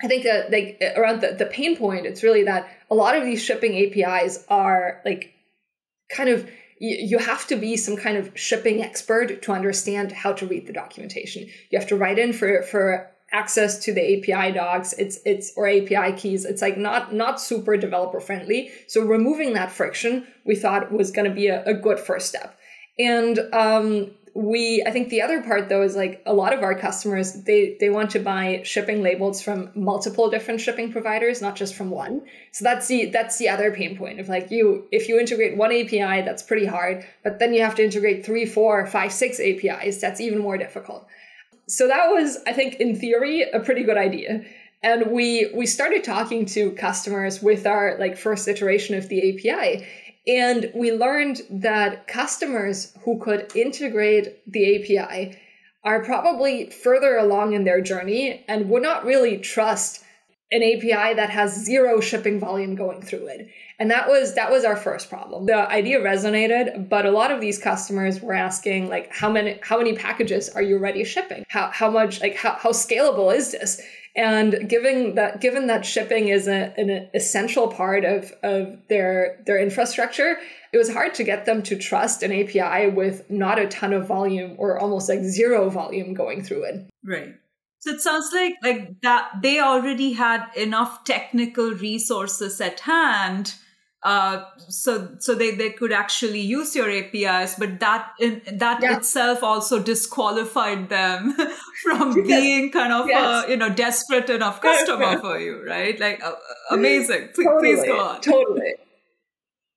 I 0.01 0.07
think 0.07 0.23
that 0.23 0.51
like 0.51 0.81
around 0.97 1.21
the, 1.21 1.31
the 1.31 1.45
pain 1.45 1.77
point, 1.77 2.05
it's 2.05 2.23
really 2.23 2.43
that 2.43 2.69
a 2.89 2.95
lot 2.95 3.15
of 3.15 3.23
these 3.23 3.41
shipping 3.41 3.77
APIs 3.77 4.43
are 4.49 5.01
like 5.05 5.33
kind 6.09 6.29
of 6.29 6.49
you 6.79 7.17
have 7.17 7.45
to 7.47 7.55
be 7.55 7.75
some 7.75 7.97
kind 7.97 8.17
of 8.17 8.31
shipping 8.35 8.81
expert 8.81 9.41
to 9.41 9.51
understand 9.51 10.11
how 10.11 10.33
to 10.33 10.47
read 10.47 10.65
the 10.65 10.73
documentation. 10.73 11.47
You 11.69 11.77
have 11.77 11.89
to 11.89 11.97
write 11.97 12.17
in 12.17 12.33
for 12.33 12.63
for 12.63 13.11
access 13.31 13.77
to 13.85 13.93
the 13.93 14.01
API 14.01 14.53
docs. 14.53 14.93
It's 14.93 15.19
it's 15.25 15.51
or 15.55 15.67
API 15.67 16.13
keys. 16.17 16.45
It's 16.45 16.61
like 16.61 16.77
not 16.77 17.13
not 17.13 17.41
super 17.41 17.77
developer 17.77 18.19
friendly. 18.19 18.71
So 18.87 19.01
removing 19.01 19.53
that 19.53 19.71
friction, 19.71 20.27
we 20.45 20.55
thought 20.55 20.91
was 20.91 21.11
going 21.11 21.29
to 21.29 21.35
be 21.35 21.47
a, 21.47 21.63
a 21.65 21.73
good 21.73 21.99
first 21.99 22.27
step. 22.27 22.57
And 22.97 23.39
um, 23.53 24.11
we 24.33 24.83
i 24.85 24.91
think 24.91 25.09
the 25.09 25.21
other 25.21 25.41
part 25.41 25.69
though 25.69 25.81
is 25.81 25.95
like 25.95 26.21
a 26.25 26.33
lot 26.33 26.53
of 26.53 26.61
our 26.61 26.77
customers 26.77 27.43
they 27.43 27.75
they 27.79 27.89
want 27.89 28.09
to 28.11 28.19
buy 28.19 28.61
shipping 28.63 29.01
labels 29.01 29.41
from 29.41 29.69
multiple 29.75 30.29
different 30.29 30.61
shipping 30.61 30.91
providers 30.91 31.41
not 31.41 31.55
just 31.55 31.75
from 31.75 31.89
one. 31.89 32.21
So 32.51 32.63
that's 32.63 32.87
the 32.87 33.07
that's 33.07 33.37
the 33.37 33.49
other 33.49 33.71
pain 33.71 33.97
point 33.97 34.19
of 34.19 34.29
like 34.29 34.51
you 34.51 34.87
if 34.91 35.07
you 35.07 35.19
integrate 35.19 35.57
one 35.57 35.71
api 35.71 36.21
that's 36.21 36.43
pretty 36.43 36.65
hard 36.65 37.05
but 37.23 37.39
then 37.39 37.53
you 37.53 37.61
have 37.61 37.75
to 37.75 37.83
integrate 37.83 38.25
three 38.25 38.45
four 38.45 38.85
five 38.85 39.11
six 39.11 39.39
apis 39.39 39.99
that's 39.99 40.21
even 40.21 40.39
more 40.39 40.57
difficult. 40.57 41.07
So 41.67 41.87
that 41.87 42.07
was 42.07 42.37
i 42.45 42.53
think 42.53 42.75
in 42.75 42.95
theory 42.95 43.43
a 43.49 43.59
pretty 43.59 43.83
good 43.83 43.97
idea. 43.97 44.43
And 44.81 45.11
we 45.11 45.51
we 45.53 45.65
started 45.65 46.03
talking 46.03 46.45
to 46.47 46.71
customers 46.71 47.41
with 47.41 47.65
our 47.65 47.97
like 47.99 48.17
first 48.17 48.47
iteration 48.47 48.95
of 48.95 49.09
the 49.09 49.19
api 49.29 49.85
and 50.29 50.71
we 50.75 50.91
learned 50.91 51.41
that 51.49 52.07
customers 52.07 52.93
who 53.03 53.17
could 53.17 53.51
integrate 53.55 54.39
the 54.45 54.75
API 54.75 55.39
are 55.83 56.03
probably 56.03 56.69
further 56.69 57.17
along 57.17 57.53
in 57.53 57.63
their 57.63 57.81
journey 57.81 58.45
and 58.47 58.69
would 58.69 58.83
not 58.83 59.05
really 59.05 59.39
trust 59.39 60.03
an 60.51 60.61
API 60.61 61.13
that 61.15 61.29
has 61.29 61.63
zero 61.63 61.99
shipping 61.99 62.39
volume 62.39 62.75
going 62.75 63.01
through 63.01 63.27
it. 63.27 63.49
And 63.79 63.89
that 63.89 64.07
was 64.07 64.35
that 64.35 64.51
was 64.51 64.65
our 64.65 64.75
first 64.75 65.09
problem. 65.09 65.45
The 65.45 65.69
idea 65.69 65.99
resonated, 65.99 66.89
but 66.89 67.05
a 67.05 67.11
lot 67.11 67.31
of 67.31 67.39
these 67.39 67.57
customers 67.57 68.21
were 68.21 68.33
asking 68.33 68.89
like 68.89 69.11
how 69.11 69.31
many 69.31 69.59
how 69.63 69.77
many 69.77 69.95
packages 69.95 70.49
are 70.49 70.61
you 70.61 70.75
already 70.75 71.03
shipping? 71.05 71.45
How 71.47 71.69
how 71.71 71.89
much 71.89 72.21
like 72.21 72.35
how, 72.35 72.53
how 72.53 72.71
scalable 72.71 73.33
is 73.35 73.51
this? 73.51 73.81
And 74.15 74.67
given 74.67 75.15
that 75.15 75.39
given 75.39 75.67
that 75.67 75.85
shipping 75.85 76.29
is 76.29 76.47
a, 76.47 76.73
an 76.77 77.09
essential 77.13 77.67
part 77.67 78.05
of, 78.05 78.33
of 78.43 78.77
their 78.89 79.41
their 79.45 79.59
infrastructure, 79.59 80.37
it 80.73 80.77
was 80.77 80.91
hard 80.91 81.13
to 81.15 81.23
get 81.23 81.45
them 81.45 81.61
to 81.63 81.77
trust 81.77 82.23
an 82.23 82.31
API 82.31 82.89
with 82.89 83.29
not 83.29 83.59
a 83.59 83.67
ton 83.67 83.93
of 83.93 84.07
volume 84.07 84.55
or 84.57 84.79
almost 84.79 85.09
like 85.09 85.21
zero 85.21 85.69
volume 85.69 86.13
going 86.13 86.43
through 86.43 86.63
it. 86.63 86.89
Right. 87.05 87.35
So 87.79 87.91
it 87.91 88.01
sounds 88.01 88.29
like 88.33 88.55
like 88.61 89.01
that 89.01 89.29
they 89.41 89.59
already 89.59 90.13
had 90.13 90.47
enough 90.57 91.05
technical 91.05 91.71
resources 91.71 92.59
at 92.59 92.81
hand 92.81 93.53
uh, 94.01 94.45
so 94.69 95.15
so 95.19 95.35
they, 95.35 95.51
they 95.51 95.71
could 95.71 95.91
actually 95.91 96.39
use 96.39 96.73
your 96.73 96.89
APIs, 96.89 97.55
but 97.55 97.79
that 97.81 98.11
in, 98.19 98.41
that 98.53 98.81
yeah. 98.81 98.97
itself 98.97 99.43
also 99.43 99.81
disqualified 99.81 100.87
them 100.87 101.35
from 101.83 102.15
yes. 102.15 102.27
being 102.27 102.71
kind 102.71 102.93
of 102.93 103.07
yes. 103.09 103.45
a 103.45 103.51
you 103.51 103.57
know 103.57 103.69
desperate 103.69 104.29
enough 104.29 104.61
customer 104.61 105.19
for 105.19 105.37
you, 105.37 105.65
right? 105.67 105.99
Like 105.99 106.23
uh, 106.23 106.31
amazing. 106.71 107.29
Please, 107.33 107.45
totally. 107.45 107.75
please 107.75 107.83
go 107.85 107.99
on. 107.99 108.21
Totally. 108.21 108.73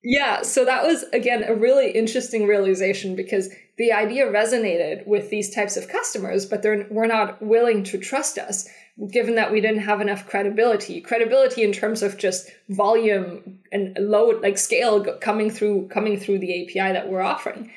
Yeah, 0.04 0.42
so 0.42 0.64
that 0.64 0.84
was 0.84 1.04
again 1.12 1.42
a 1.42 1.54
really 1.54 1.90
interesting 1.90 2.46
realization 2.46 3.16
because 3.16 3.48
the 3.82 3.92
idea 3.92 4.24
resonated 4.24 5.04
with 5.08 5.28
these 5.28 5.52
types 5.52 5.76
of 5.76 5.88
customers, 5.88 6.46
but 6.46 6.62
they 6.62 6.86
were 6.88 7.08
not 7.08 7.42
willing 7.42 7.82
to 7.82 7.98
trust 7.98 8.38
us 8.38 8.68
given 9.10 9.34
that 9.34 9.50
we 9.50 9.60
didn't 9.60 9.80
have 9.80 10.00
enough 10.00 10.28
credibility. 10.28 11.00
Credibility 11.00 11.64
in 11.64 11.72
terms 11.72 12.00
of 12.00 12.16
just 12.16 12.48
volume 12.68 13.58
and 13.72 13.98
load 13.98 14.40
like 14.40 14.56
scale 14.56 15.02
coming 15.16 15.50
through 15.50 15.88
coming 15.88 16.16
through 16.16 16.38
the 16.38 16.62
api 16.62 16.92
that 16.92 17.08
we're 17.08 17.22
offering. 17.22 17.72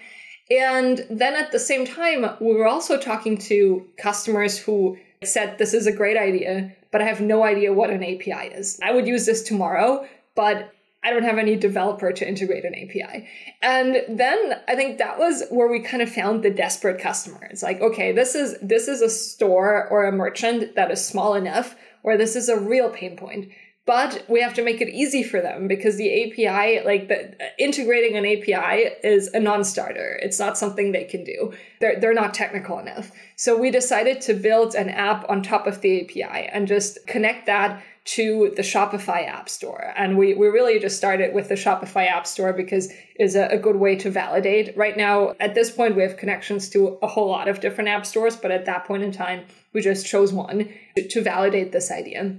And 0.51 1.03
then 1.09 1.35
at 1.35 1.51
the 1.51 1.57
same 1.57 1.87
time 1.87 2.23
we 2.39 2.53
were 2.53 2.67
also 2.67 2.99
talking 2.99 3.39
to 3.49 3.87
customers 3.97 4.59
who 4.59 4.99
said 5.23 5.57
this 5.57 5.73
is 5.73 5.87
a 5.87 5.91
great 5.91 6.17
idea 6.17 6.75
but 6.91 7.01
i 7.01 7.05
have 7.05 7.19
no 7.19 7.43
idea 7.43 7.73
what 7.73 7.89
an 7.89 8.03
api 8.03 8.53
is. 8.53 8.79
I 8.83 8.91
would 8.93 9.07
use 9.07 9.25
this 9.25 9.41
tomorrow 9.41 10.05
but 10.35 10.71
I 11.05 11.11
don't 11.11 11.23
have 11.23 11.37
any 11.37 11.55
developer 11.55 12.11
to 12.11 12.27
integrate 12.27 12.65
an 12.65 12.73
API. 12.73 13.27
And 13.61 14.03
then 14.09 14.59
I 14.67 14.75
think 14.75 14.97
that 14.97 15.19
was 15.19 15.43
where 15.51 15.67
we 15.67 15.79
kind 15.79 16.01
of 16.01 16.09
found 16.09 16.41
the 16.41 16.49
desperate 16.49 16.99
customer. 16.99 17.47
It's 17.51 17.61
like, 17.61 17.79
okay, 17.79 18.11
this 18.11 18.33
is 18.33 18.57
this 18.59 18.87
is 18.87 19.01
a 19.01 19.09
store 19.09 19.87
or 19.89 20.05
a 20.05 20.11
merchant 20.11 20.73
that 20.75 20.89
is 20.89 21.05
small 21.05 21.35
enough 21.35 21.75
or 22.01 22.17
this 22.17 22.35
is 22.35 22.49
a 22.49 22.59
real 22.59 22.89
pain 22.89 23.15
point. 23.15 23.49
But 23.85 24.25
we 24.27 24.41
have 24.41 24.55
to 24.55 24.63
make 24.63 24.81
it 24.81 24.89
easy 24.89 25.21
for 25.21 25.39
them 25.41 25.67
because 25.67 25.95
the 25.95 26.09
API, 26.23 26.83
like 26.83 27.07
the 27.07 27.37
integrating 27.59 28.17
an 28.17 28.25
API 28.25 28.89
is 29.03 29.27
a 29.27 29.39
non-starter. 29.39 30.19
It's 30.23 30.39
not 30.39 30.57
something 30.57 30.91
they 30.91 31.03
can 31.03 31.23
do. 31.23 31.53
They're, 31.79 31.99
they're 31.99 32.15
not 32.15 32.33
technical 32.33 32.79
enough. 32.79 33.11
So 33.35 33.55
we 33.55 33.69
decided 33.69 34.21
to 34.21 34.33
build 34.33 34.73
an 34.73 34.89
app 34.89 35.29
on 35.29 35.43
top 35.43 35.67
of 35.67 35.81
the 35.81 36.01
API 36.01 36.47
and 36.47 36.67
just 36.67 37.05
connect 37.05 37.45
that 37.45 37.83
to 38.05 38.53
the 38.55 38.61
Shopify 38.61 39.27
App 39.27 39.49
Store. 39.49 39.91
And 39.97 40.15
we, 40.15 40.35
we 40.35 40.47
really 40.47 40.79
just 40.79 40.95
started 40.95 41.33
with 41.33 41.49
the 41.49 41.55
Shopify 41.55 42.07
App 42.07 42.27
Store 42.27 42.53
because 42.53 42.93
is 43.19 43.35
a, 43.35 43.47
a, 43.47 43.57
good 43.57 43.77
way 43.77 43.95
to 43.95 44.11
validate. 44.11 44.77
Right 44.77 44.95
now, 44.95 45.35
at 45.39 45.55
this 45.55 45.71
point, 45.71 45.95
we 45.95 46.03
have 46.03 46.15
connections 46.15 46.69
to 46.69 46.99
a 47.01 47.07
whole 47.07 47.29
lot 47.29 47.47
of 47.47 47.61
different 47.61 47.89
app 47.89 48.05
stores, 48.05 48.35
but 48.35 48.51
at 48.51 48.65
that 48.65 48.85
point 48.85 49.01
in 49.01 49.11
time, 49.11 49.45
we 49.73 49.81
just 49.81 50.05
chose 50.05 50.31
one 50.31 50.69
to, 50.95 51.07
to 51.07 51.21
validate 51.23 51.71
this 51.71 51.89
idea. 51.89 52.35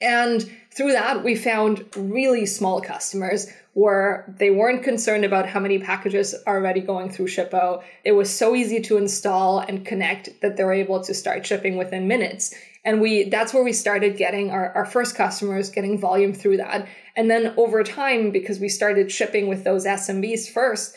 And 0.00 0.50
through 0.72 0.92
that, 0.92 1.24
we 1.24 1.34
found 1.34 1.84
really 1.94 2.46
small 2.46 2.80
customers 2.80 3.48
where 3.74 4.34
they 4.38 4.50
weren't 4.50 4.82
concerned 4.82 5.24
about 5.24 5.46
how 5.46 5.60
many 5.60 5.78
packages 5.78 6.34
are 6.46 6.56
already 6.56 6.80
going 6.80 7.10
through 7.10 7.26
Shippo. 7.26 7.82
It 8.04 8.12
was 8.12 8.34
so 8.34 8.54
easy 8.54 8.80
to 8.80 8.96
install 8.96 9.60
and 9.60 9.84
connect 9.84 10.40
that 10.40 10.56
they 10.56 10.64
were 10.64 10.72
able 10.72 11.02
to 11.04 11.14
start 11.14 11.46
shipping 11.46 11.76
within 11.76 12.08
minutes 12.08 12.54
and 12.84 13.00
we 13.00 13.28
that's 13.28 13.52
where 13.52 13.62
we 13.62 13.72
started 13.72 14.16
getting 14.16 14.50
our, 14.50 14.72
our 14.72 14.86
first 14.86 15.14
customers 15.14 15.70
getting 15.70 15.98
volume 15.98 16.32
through 16.32 16.56
that. 16.58 16.86
And 17.16 17.30
then 17.30 17.54
over 17.56 17.82
time 17.82 18.30
because 18.30 18.58
we 18.58 18.68
started 18.68 19.10
shipping 19.10 19.48
with 19.48 19.64
those 19.64 19.84
smbs 19.84 20.50
first 20.50 20.96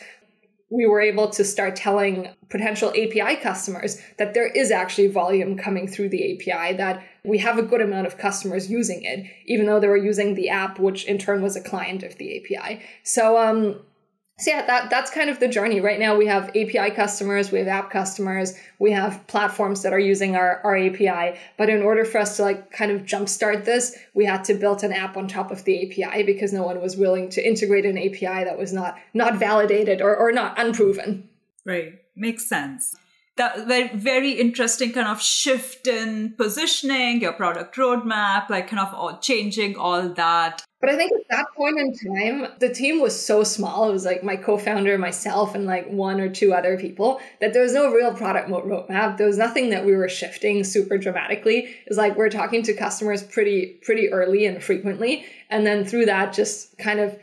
we 0.70 0.86
were 0.86 1.00
able 1.00 1.28
to 1.28 1.44
start 1.44 1.76
telling 1.76 2.28
potential 2.48 2.88
api 2.90 3.36
customers 3.36 4.00
that 4.18 4.34
there 4.34 4.46
is 4.46 4.70
actually 4.70 5.08
volume 5.08 5.56
coming 5.56 5.86
through 5.86 6.08
the 6.08 6.34
api 6.34 6.76
that 6.76 7.04
we 7.24 7.38
have 7.38 7.58
a 7.58 7.62
good 7.62 7.80
amount 7.80 8.06
of 8.06 8.18
customers 8.18 8.70
using 8.70 9.02
it 9.02 9.26
even 9.46 9.66
though 9.66 9.78
they 9.78 9.88
were 9.88 9.96
using 9.96 10.34
the 10.34 10.48
app 10.48 10.78
which 10.78 11.04
in 11.04 11.18
turn 11.18 11.42
was 11.42 11.56
a 11.56 11.60
client 11.60 12.02
of 12.02 12.16
the 12.16 12.38
api 12.38 12.80
so 13.02 13.36
um 13.36 13.80
so 14.38 14.50
yeah, 14.50 14.66
that 14.66 14.90
that's 14.90 15.12
kind 15.12 15.30
of 15.30 15.38
the 15.38 15.46
journey. 15.46 15.80
Right 15.80 16.00
now 16.00 16.16
we 16.16 16.26
have 16.26 16.48
API 16.48 16.90
customers, 16.90 17.52
we 17.52 17.60
have 17.60 17.68
app 17.68 17.90
customers, 17.90 18.54
we 18.80 18.90
have 18.90 19.24
platforms 19.28 19.82
that 19.82 19.92
are 19.92 19.98
using 19.98 20.34
our, 20.34 20.60
our 20.64 20.76
API. 20.76 21.38
But 21.56 21.70
in 21.70 21.82
order 21.82 22.04
for 22.04 22.18
us 22.18 22.36
to 22.38 22.42
like 22.42 22.72
kind 22.72 22.90
of 22.90 23.02
jumpstart 23.02 23.64
this, 23.64 23.96
we 24.12 24.24
had 24.24 24.42
to 24.44 24.54
build 24.54 24.82
an 24.82 24.92
app 24.92 25.16
on 25.16 25.28
top 25.28 25.52
of 25.52 25.62
the 25.62 26.04
API 26.04 26.24
because 26.24 26.52
no 26.52 26.64
one 26.64 26.80
was 26.80 26.96
willing 26.96 27.28
to 27.30 27.46
integrate 27.46 27.86
an 27.86 27.96
API 27.96 28.44
that 28.44 28.58
was 28.58 28.72
not 28.72 28.96
not 29.14 29.36
validated 29.36 30.02
or, 30.02 30.16
or 30.16 30.32
not 30.32 30.58
unproven. 30.58 31.28
Right. 31.64 32.00
Makes 32.16 32.48
sense 32.48 32.96
that 33.36 33.66
very 33.66 33.88
very 33.96 34.32
interesting 34.32 34.92
kind 34.92 35.08
of 35.08 35.20
shift 35.20 35.86
in 35.86 36.34
positioning 36.36 37.20
your 37.20 37.32
product 37.32 37.76
roadmap 37.76 38.48
like 38.48 38.68
kind 38.68 38.80
of 38.80 38.94
all 38.94 39.18
changing 39.18 39.76
all 39.76 40.08
that 40.10 40.62
but 40.84 40.92
I 40.92 40.98
think 40.98 41.12
at 41.12 41.28
that 41.30 41.46
point 41.56 41.78
in 41.78 41.94
time, 41.94 42.52
the 42.60 42.68
team 42.68 43.00
was 43.00 43.18
so 43.18 43.42
small. 43.42 43.88
It 43.88 43.92
was 43.92 44.04
like 44.04 44.22
my 44.22 44.36
co 44.36 44.58
founder, 44.58 44.98
myself, 44.98 45.54
and 45.54 45.64
like 45.64 45.88
one 45.88 46.20
or 46.20 46.28
two 46.28 46.52
other 46.52 46.76
people 46.76 47.22
that 47.40 47.54
there 47.54 47.62
was 47.62 47.72
no 47.72 47.90
real 47.90 48.12
product 48.12 48.50
roadmap. 48.50 49.16
There 49.16 49.26
was 49.26 49.38
nothing 49.38 49.70
that 49.70 49.86
we 49.86 49.96
were 49.96 50.10
shifting 50.10 50.62
super 50.62 50.98
dramatically. 50.98 51.74
It's 51.86 51.96
like 51.96 52.16
we're 52.16 52.28
talking 52.28 52.62
to 52.64 52.74
customers 52.74 53.22
pretty, 53.22 53.78
pretty 53.80 54.12
early 54.12 54.44
and 54.44 54.62
frequently. 54.62 55.24
And 55.48 55.66
then 55.66 55.86
through 55.86 56.04
that, 56.04 56.34
just 56.34 56.76
kind 56.76 57.00
of 57.00 57.18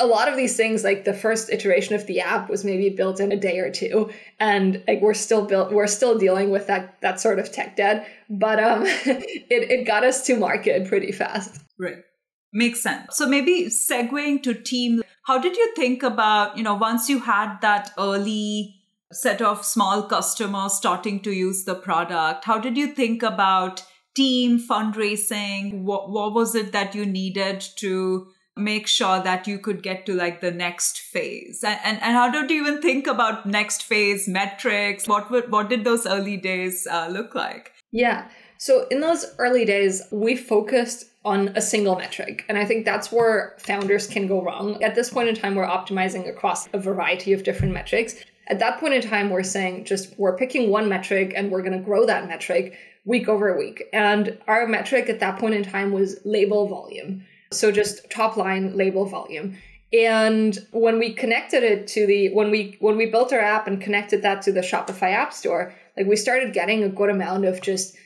a 0.00 0.06
lot 0.06 0.28
of 0.28 0.36
these 0.36 0.56
things 0.56 0.82
like 0.82 1.04
the 1.04 1.14
first 1.14 1.48
iteration 1.48 1.94
of 1.94 2.08
the 2.08 2.20
app 2.20 2.50
was 2.50 2.64
maybe 2.64 2.90
built 2.90 3.20
in 3.20 3.30
a 3.30 3.36
day 3.36 3.60
or 3.60 3.70
two 3.70 4.10
and 4.38 4.82
like 4.86 5.00
we're 5.00 5.14
still 5.14 5.46
built 5.46 5.72
we're 5.72 5.86
still 5.86 6.18
dealing 6.18 6.50
with 6.50 6.66
that 6.66 7.00
that 7.00 7.18
sort 7.18 7.38
of 7.38 7.50
tech 7.50 7.76
debt 7.76 8.06
but 8.28 8.62
um 8.62 8.82
it, 8.84 9.70
it 9.70 9.86
got 9.86 10.04
us 10.04 10.26
to 10.26 10.36
market 10.36 10.86
pretty 10.86 11.12
fast 11.12 11.62
right 11.78 12.04
Makes 12.52 12.82
sense. 12.82 13.16
So 13.16 13.28
maybe 13.28 13.66
segueing 13.66 14.42
to 14.42 14.54
team, 14.54 15.02
how 15.24 15.38
did 15.38 15.56
you 15.56 15.72
think 15.76 16.02
about, 16.02 16.56
you 16.56 16.64
know, 16.64 16.74
once 16.74 17.08
you 17.08 17.20
had 17.20 17.58
that 17.60 17.92
early 17.98 18.76
set 19.12 19.40
of 19.42 19.64
small 19.64 20.02
customers 20.04 20.74
starting 20.74 21.20
to 21.20 21.32
use 21.32 21.64
the 21.64 21.74
product, 21.74 22.44
how 22.44 22.58
did 22.58 22.76
you 22.76 22.88
think 22.88 23.22
about 23.22 23.84
team 24.14 24.58
fundraising? 24.58 25.82
What, 25.82 26.10
what 26.10 26.32
was 26.32 26.54
it 26.54 26.72
that 26.72 26.94
you 26.94 27.06
needed 27.06 27.60
to 27.76 28.28
make 28.56 28.88
sure 28.88 29.20
that 29.22 29.46
you 29.46 29.58
could 29.58 29.82
get 29.82 30.04
to 30.06 30.14
like 30.14 30.40
the 30.40 30.50
next 30.50 30.98
phase? 30.98 31.62
And, 31.62 31.78
and, 31.84 32.02
and 32.02 32.14
how 32.14 32.30
did 32.30 32.50
you 32.50 32.62
even 32.62 32.82
think 32.82 33.06
about 33.06 33.46
next 33.46 33.84
phase 33.84 34.26
metrics? 34.28 35.06
What, 35.06 35.30
would, 35.30 35.50
what 35.50 35.68
did 35.68 35.84
those 35.84 36.06
early 36.06 36.36
days 36.36 36.86
uh, 36.90 37.08
look 37.10 37.34
like? 37.34 37.72
Yeah. 37.92 38.28
So 38.58 38.86
in 38.90 39.00
those 39.00 39.34
early 39.38 39.64
days, 39.64 40.02
we 40.10 40.36
focused 40.36 41.06
on 41.24 41.48
a 41.48 41.60
single 41.60 41.96
metric. 41.96 42.44
And 42.48 42.56
I 42.56 42.64
think 42.64 42.84
that's 42.84 43.12
where 43.12 43.54
founders 43.58 44.06
can 44.06 44.26
go 44.26 44.42
wrong. 44.42 44.82
At 44.82 44.94
this 44.94 45.10
point 45.10 45.28
in 45.28 45.34
time, 45.34 45.54
we're 45.54 45.66
optimizing 45.66 46.28
across 46.28 46.68
a 46.72 46.78
variety 46.78 47.32
of 47.32 47.42
different 47.42 47.74
metrics. 47.74 48.16
At 48.46 48.58
that 48.58 48.80
point 48.80 48.94
in 48.94 49.02
time, 49.02 49.30
we're 49.30 49.42
saying 49.42 49.84
just 49.84 50.18
we're 50.18 50.36
picking 50.36 50.70
one 50.70 50.88
metric 50.88 51.32
and 51.36 51.50
we're 51.50 51.62
going 51.62 51.78
to 51.78 51.84
grow 51.84 52.06
that 52.06 52.26
metric 52.26 52.76
week 53.04 53.28
over 53.28 53.56
week. 53.56 53.84
And 53.92 54.38
our 54.48 54.66
metric 54.66 55.08
at 55.08 55.20
that 55.20 55.38
point 55.38 55.54
in 55.54 55.62
time 55.62 55.92
was 55.92 56.20
label 56.24 56.66
volume. 56.66 57.24
So 57.52 57.70
just 57.70 58.10
top 58.10 58.36
line 58.36 58.76
label 58.76 59.04
volume. 59.04 59.56
And 59.92 60.56
when 60.70 60.98
we 60.98 61.12
connected 61.12 61.64
it 61.64 61.88
to 61.88 62.06
the 62.06 62.32
when 62.32 62.50
we 62.50 62.76
when 62.80 62.96
we 62.96 63.06
built 63.06 63.32
our 63.32 63.40
app 63.40 63.66
and 63.66 63.80
connected 63.80 64.22
that 64.22 64.40
to 64.42 64.52
the 64.52 64.60
Shopify 64.60 65.12
App 65.12 65.32
Store, 65.32 65.74
like 65.96 66.06
we 66.06 66.16
started 66.16 66.52
getting 66.52 66.84
a 66.84 66.88
good 66.88 67.10
amount 67.10 67.44
of 67.44 67.60
just 67.60 67.96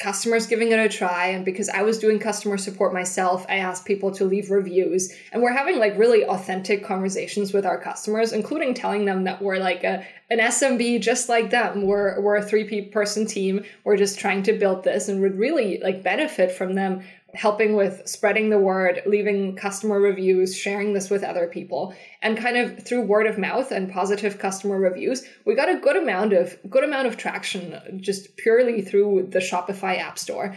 customers 0.00 0.46
giving 0.46 0.72
it 0.72 0.78
a 0.78 0.88
try 0.88 1.26
and 1.28 1.44
because 1.44 1.68
i 1.68 1.82
was 1.82 1.98
doing 2.00 2.18
customer 2.18 2.56
support 2.56 2.92
myself 2.92 3.46
i 3.48 3.56
asked 3.56 3.84
people 3.84 4.10
to 4.10 4.24
leave 4.24 4.50
reviews 4.50 5.12
and 5.32 5.40
we're 5.40 5.52
having 5.52 5.78
like 5.78 5.96
really 5.96 6.24
authentic 6.24 6.84
conversations 6.84 7.52
with 7.52 7.64
our 7.64 7.80
customers 7.80 8.32
including 8.32 8.74
telling 8.74 9.04
them 9.04 9.22
that 9.22 9.40
we're 9.40 9.58
like 9.58 9.84
a 9.84 10.04
an 10.30 10.38
smb 10.38 11.00
just 11.00 11.28
like 11.28 11.50
them. 11.50 11.82
We're 11.82 12.20
we're 12.20 12.36
a 12.36 12.42
three 12.42 12.82
person 12.86 13.26
team. 13.26 13.64
We're 13.84 13.96
just 13.96 14.18
trying 14.18 14.42
to 14.44 14.52
build 14.52 14.84
this 14.84 15.08
and 15.08 15.20
would 15.20 15.38
really 15.38 15.78
like 15.82 16.02
benefit 16.02 16.50
from 16.50 16.74
them 16.74 17.02
helping 17.34 17.76
with 17.76 18.06
spreading 18.06 18.50
the 18.50 18.58
word, 18.58 19.02
leaving 19.06 19.56
customer 19.56 20.00
reviews, 20.00 20.56
sharing 20.56 20.92
this 20.92 21.10
with 21.10 21.22
other 21.22 21.46
people, 21.46 21.94
and 22.22 22.38
kind 22.38 22.56
of 22.56 22.84
through 22.84 23.02
word 23.02 23.26
of 23.26 23.38
mouth 23.38 23.70
and 23.70 23.92
positive 23.92 24.38
customer 24.38 24.78
reviews, 24.78 25.24
we 25.44 25.54
got 25.54 25.68
a 25.68 25.78
good 25.78 25.96
amount 25.96 26.32
of 26.32 26.56
good 26.70 26.84
amount 26.84 27.06
of 27.06 27.16
traction 27.16 28.00
just 28.00 28.36
purely 28.36 28.82
through 28.82 29.28
the 29.30 29.38
Shopify 29.38 29.98
App 29.98 30.18
Store. 30.18 30.56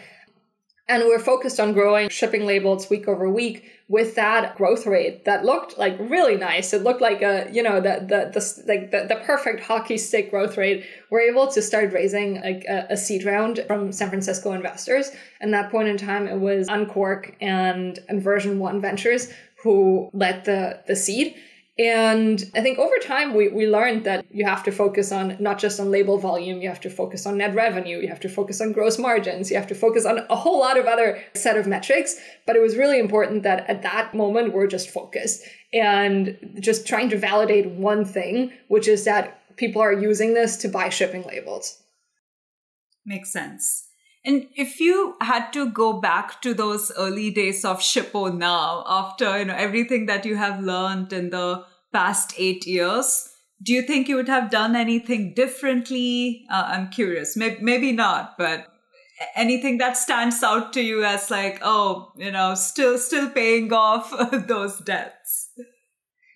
And 0.89 1.03
we're 1.03 1.19
focused 1.19 1.59
on 1.59 1.73
growing 1.73 2.07
shipping 2.07 2.45
labels 2.45 2.89
week 2.89 3.09
over 3.09 3.29
week 3.29 3.69
with 3.89 4.15
that 4.15 4.55
growth 4.55 4.85
rate 4.85 5.25
that 5.25 5.43
looked 5.43 5.77
like 5.77 5.97
really 5.99 6.37
nice. 6.37 6.73
It 6.73 6.83
looked 6.83 7.01
like 7.01 7.21
a, 7.21 7.49
you 7.51 7.61
know, 7.61 7.81
the 7.81 7.99
the 7.99 8.31
the 8.33 8.63
like 8.67 8.91
the, 8.91 9.05
the 9.07 9.21
perfect 9.25 9.63
hockey 9.63 9.97
stick 9.97 10.29
growth 10.29 10.57
rate. 10.57 10.85
We're 11.09 11.29
able 11.29 11.47
to 11.47 11.61
start 11.61 11.91
raising 11.91 12.41
like 12.41 12.63
a, 12.69 12.87
a 12.91 12.97
seed 12.97 13.25
round 13.25 13.63
from 13.67 13.91
San 13.91 14.09
Francisco 14.09 14.53
investors. 14.53 15.11
And 15.41 15.53
that 15.53 15.71
point 15.71 15.89
in 15.89 15.97
time 15.97 16.27
it 16.27 16.39
was 16.39 16.67
Uncork 16.69 17.35
and 17.41 17.99
and 18.07 18.21
Version 18.21 18.59
One 18.59 18.79
Ventures 18.79 19.29
who 19.63 20.09
led 20.13 20.45
the 20.45 20.81
the 20.87 20.95
seed. 20.95 21.35
And 21.79 22.43
I 22.55 22.61
think 22.61 22.79
over 22.79 22.95
time, 23.03 23.35
we, 23.35 23.49
we 23.49 23.67
learned 23.67 24.03
that 24.05 24.25
you 24.31 24.45
have 24.45 24.63
to 24.63 24.71
focus 24.71 25.11
on 25.11 25.37
not 25.39 25.59
just 25.59 25.79
on 25.79 25.91
label 25.91 26.17
volume, 26.17 26.59
you 26.59 26.69
have 26.69 26.81
to 26.81 26.89
focus 26.89 27.27
on 27.27 27.37
net 27.37 27.53
revenue, 27.53 27.99
you 27.99 28.07
have 28.07 28.19
to 28.21 28.29
focus 28.29 28.61
on 28.61 28.71
gross 28.71 28.97
margins, 28.97 29.51
you 29.51 29.57
have 29.57 29.67
to 29.67 29.75
focus 29.75 30.03
on 30.03 30.25
a 30.29 30.35
whole 30.35 30.59
lot 30.59 30.79
of 30.79 30.87
other 30.87 31.21
set 31.35 31.55
of 31.55 31.67
metrics. 31.67 32.15
But 32.47 32.55
it 32.55 32.63
was 32.63 32.77
really 32.77 32.99
important 32.99 33.43
that 33.43 33.69
at 33.69 33.83
that 33.83 34.15
moment, 34.15 34.53
we're 34.53 34.65
just 34.65 34.89
focused 34.89 35.43
and 35.71 36.57
just 36.59 36.87
trying 36.87 37.09
to 37.09 37.17
validate 37.17 37.67
one 37.67 38.05
thing, 38.05 38.53
which 38.69 38.87
is 38.87 39.05
that 39.05 39.55
people 39.55 39.81
are 39.81 39.93
using 39.93 40.33
this 40.33 40.57
to 40.57 40.67
buy 40.67 40.89
shipping 40.89 41.23
labels. 41.27 41.83
Makes 43.05 43.31
sense. 43.31 43.86
And 44.27 44.49
if 44.55 44.81
you 44.81 45.15
had 45.21 45.53
to 45.53 45.71
go 45.71 46.01
back 46.01 46.41
to 46.41 46.53
those 46.53 46.91
early 46.97 47.29
days 47.31 47.63
of 47.63 47.79
Shippo 47.79 48.37
now, 48.37 48.83
after 48.85 49.39
you 49.39 49.45
know 49.45 49.55
everything 49.55 50.05
that 50.07 50.25
you 50.25 50.35
have 50.35 50.61
learned 50.61 51.13
in 51.13 51.29
the 51.29 51.63
past 51.93 52.33
eight 52.37 52.67
years, 52.67 53.29
do 53.63 53.71
you 53.71 53.81
think 53.81 54.09
you 54.09 54.17
would 54.17 54.27
have 54.27 54.51
done 54.51 54.75
anything 54.75 55.33
differently? 55.33 56.45
Uh, 56.51 56.65
I'm 56.67 56.89
curious. 56.89 57.37
Maybe, 57.37 57.61
maybe 57.61 57.93
not, 57.93 58.37
but 58.37 58.67
anything 59.33 59.77
that 59.77 59.95
stands 59.95 60.43
out 60.43 60.73
to 60.73 60.81
you 60.81 61.05
as 61.05 61.31
like, 61.31 61.59
oh, 61.61 62.11
you 62.17 62.31
know, 62.31 62.53
still 62.53 62.97
still 62.97 63.29
paying 63.29 63.71
off 63.71 64.13
those 64.47 64.77
debts. 64.79 65.46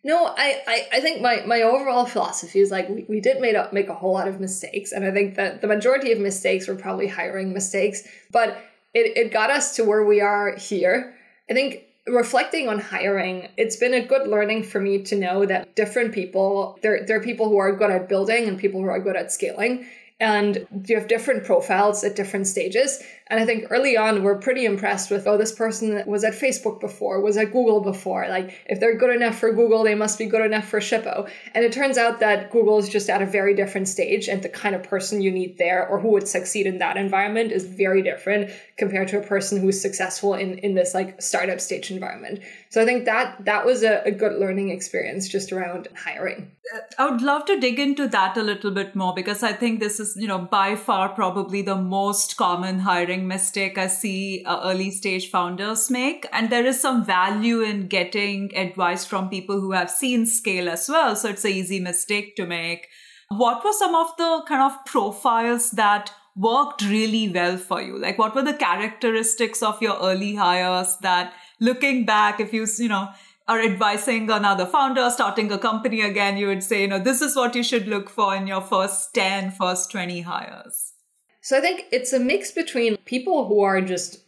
No, 0.04 0.26
I, 0.26 0.62
I, 0.68 0.88
I 0.94 1.00
think 1.00 1.22
my, 1.22 1.44
my 1.46 1.62
overall 1.62 2.06
philosophy 2.06 2.60
is 2.60 2.72
like 2.72 2.90
we, 2.90 3.06
we 3.08 3.20
did 3.20 3.40
make 3.40 3.56
a, 3.56 3.70
make 3.72 3.88
a 3.88 3.94
whole 3.94 4.14
lot 4.14 4.28
of 4.28 4.40
mistakes. 4.40 4.92
And 4.92 5.06
I 5.06 5.12
think 5.12 5.36
that 5.36 5.62
the 5.62 5.68
majority 5.68 6.12
of 6.12 6.20
mistakes 6.20 6.68
were 6.68 6.76
probably 6.76 7.08
hiring 7.08 7.54
mistakes, 7.54 8.08
but 8.32 8.58
it, 8.94 9.16
it 9.16 9.32
got 9.32 9.52
us 9.52 9.76
to 9.76 9.84
where 9.84 10.04
we 10.04 10.20
are 10.20 10.56
here. 10.56 11.16
I 11.50 11.54
think 11.54 11.84
reflecting 12.08 12.68
on 12.68 12.80
hiring, 12.80 13.50
it's 13.58 13.76
been 13.76 13.94
a 13.94 14.04
good 14.04 14.28
learning 14.28 14.64
for 14.64 14.80
me 14.80 15.04
to 15.04 15.16
know 15.16 15.46
that 15.46 15.76
different 15.76 16.14
people, 16.14 16.80
there, 16.82 17.06
there 17.06 17.18
are 17.18 17.24
people 17.24 17.48
who 17.48 17.58
are 17.58 17.72
good 17.76 17.92
at 17.92 18.10
building 18.10 18.48
and 18.48 18.58
people 18.58 18.82
who 18.82 18.88
are 18.88 19.00
good 19.00 19.16
at 19.16 19.32
scaling. 19.32 19.86
And 20.22 20.68
you 20.86 20.96
have 20.98 21.08
different 21.08 21.44
profiles 21.46 22.04
at 22.04 22.16
different 22.16 22.46
stages. 22.46 23.02
And 23.26 23.40
I 23.40 23.46
think 23.46 23.66
early 23.72 23.98
on, 23.98 24.22
we're 24.22 24.38
pretty 24.38 24.66
impressed 24.66 25.10
with, 25.10 25.26
oh, 25.26 25.36
this 25.36 25.52
person 25.52 26.04
was 26.06 26.24
at 26.24 26.34
Facebook 26.34 26.80
before, 26.80 27.22
was 27.22 27.38
at 27.38 27.52
Google 27.52 27.82
before. 27.82 28.28
Like, 28.30 28.54
if 28.68 28.80
they're 28.80 28.98
good 28.98 29.16
enough 29.16 29.40
for 29.40 29.52
Google, 29.52 29.84
they 29.84 29.96
must 29.96 30.20
be 30.20 30.28
good 30.28 30.46
enough 30.46 30.68
for 30.68 30.80
Shippo. 30.80 31.28
And 31.56 31.66
it 31.66 31.72
turns 31.72 31.98
out 31.98 32.20
that 32.20 32.52
Google 32.52 32.78
is 32.78 32.88
just 32.88 33.10
at 33.10 33.22
a 33.22 33.26
very 33.26 33.56
different 33.56 33.88
stage, 33.88 34.28
and 34.28 34.44
the 34.44 34.50
kind 34.50 34.76
of 34.76 34.84
person 34.84 35.22
you 35.22 35.32
need 35.32 35.58
there 35.58 35.88
or 35.88 36.00
who 36.00 36.10
would 36.10 36.28
succeed 36.28 36.68
in 36.68 36.78
that 36.78 36.98
environment 36.98 37.52
is 37.52 37.66
very 37.66 38.04
different 38.04 38.52
compared 38.78 39.08
to 39.08 39.18
a 39.18 39.24
person 39.24 39.60
who's 39.60 39.82
successful 39.82 40.36
in, 40.36 40.60
in 40.60 40.76
this 40.76 40.94
like 40.94 41.20
startup 41.20 41.62
stage 41.62 41.90
environment. 41.90 42.42
So 42.70 42.82
I 42.82 42.86
think 42.86 43.06
that 43.06 43.46
that 43.46 43.66
was 43.66 43.82
a, 43.82 44.04
a 44.06 44.12
good 44.12 44.40
learning 44.40 44.70
experience 44.70 45.28
just 45.28 45.52
around 45.52 45.88
hiring. 45.96 46.52
I 46.98 47.10
would 47.10 47.22
love 47.22 47.46
to 47.46 47.60
dig 47.60 47.80
into 47.80 48.08
that 48.10 48.38
a 48.38 48.44
little 48.44 48.72
bit 48.72 48.96
more 48.96 49.14
because 49.14 49.44
I 49.44 49.52
think 49.52 49.80
this 49.80 50.00
is, 50.00 50.16
you 50.16 50.28
know, 50.28 50.38
by 50.38 50.76
far 50.76 51.10
probably 51.10 51.62
the 51.62 51.76
most 51.76 52.38
common 52.38 52.80
hiring 52.80 53.28
mistake 53.28 53.78
I 53.78 53.88
see 53.88 54.44
uh, 54.46 54.62
early 54.64 54.92
stage 54.92 55.30
founders 55.30 55.90
make. 55.90 56.28
And 56.32 56.50
there 56.50 56.66
is 56.66 56.80
some 56.80 57.04
value 57.04 57.62
in 57.62 57.88
getting 57.88 58.56
advice 58.56 59.06
from 59.06 59.30
people 59.30 59.60
who 59.60 59.72
have 59.72 59.90
seen 59.90 60.26
scale 60.26 60.70
as 60.70 60.88
well. 60.88 61.16
So 61.16 61.30
it's 61.30 61.46
an 61.46 61.52
easy 61.52 61.80
mistake 61.80 62.36
to 62.36 62.46
make. 62.46 62.88
What 63.30 63.64
were 63.66 63.74
some 63.74 63.96
of 63.96 64.16
the 64.18 64.44
kind 64.48 64.62
of 64.62 64.86
profiles 64.86 65.72
that 65.72 66.14
worked 66.36 66.84
really 66.84 67.28
well 67.30 67.58
for 67.58 67.82
you? 67.82 67.98
Like, 67.98 68.18
what 68.18 68.36
were 68.36 68.44
the 68.44 68.54
characteristics 68.54 69.64
of 69.64 69.82
your 69.82 69.98
early 70.00 70.36
hires 70.36 70.98
that 71.02 71.34
looking 71.60 72.06
back, 72.06 72.40
if 72.40 72.54
you, 72.54 72.68
you 72.78 72.90
know, 72.90 73.10
are 73.52 73.62
advising 73.62 74.30
another 74.32 74.66
founder 74.66 75.10
starting 75.10 75.52
a 75.52 75.58
company 75.58 76.02
again, 76.02 76.38
you 76.38 76.48
would 76.48 76.64
say, 76.64 76.84
you 76.84 76.88
know, 76.88 77.00
this 77.00 77.22
is 77.22 77.36
what 77.36 77.54
you 77.54 77.64
should 77.64 77.86
look 77.86 78.10
for 78.10 78.34
in 78.34 78.48
your 78.48 78.62
first 78.62 79.14
10, 79.14 79.52
first 79.52 79.92
20 79.92 80.22
hires? 80.22 80.94
So 81.42 81.58
I 81.58 81.62
think 81.62 81.86
it's 81.92 82.14
a 82.14 82.20
mix 82.20 82.52
between 82.52 82.96
people 83.04 83.48
who 83.48 83.62
are 83.62 83.82
just 83.82 84.24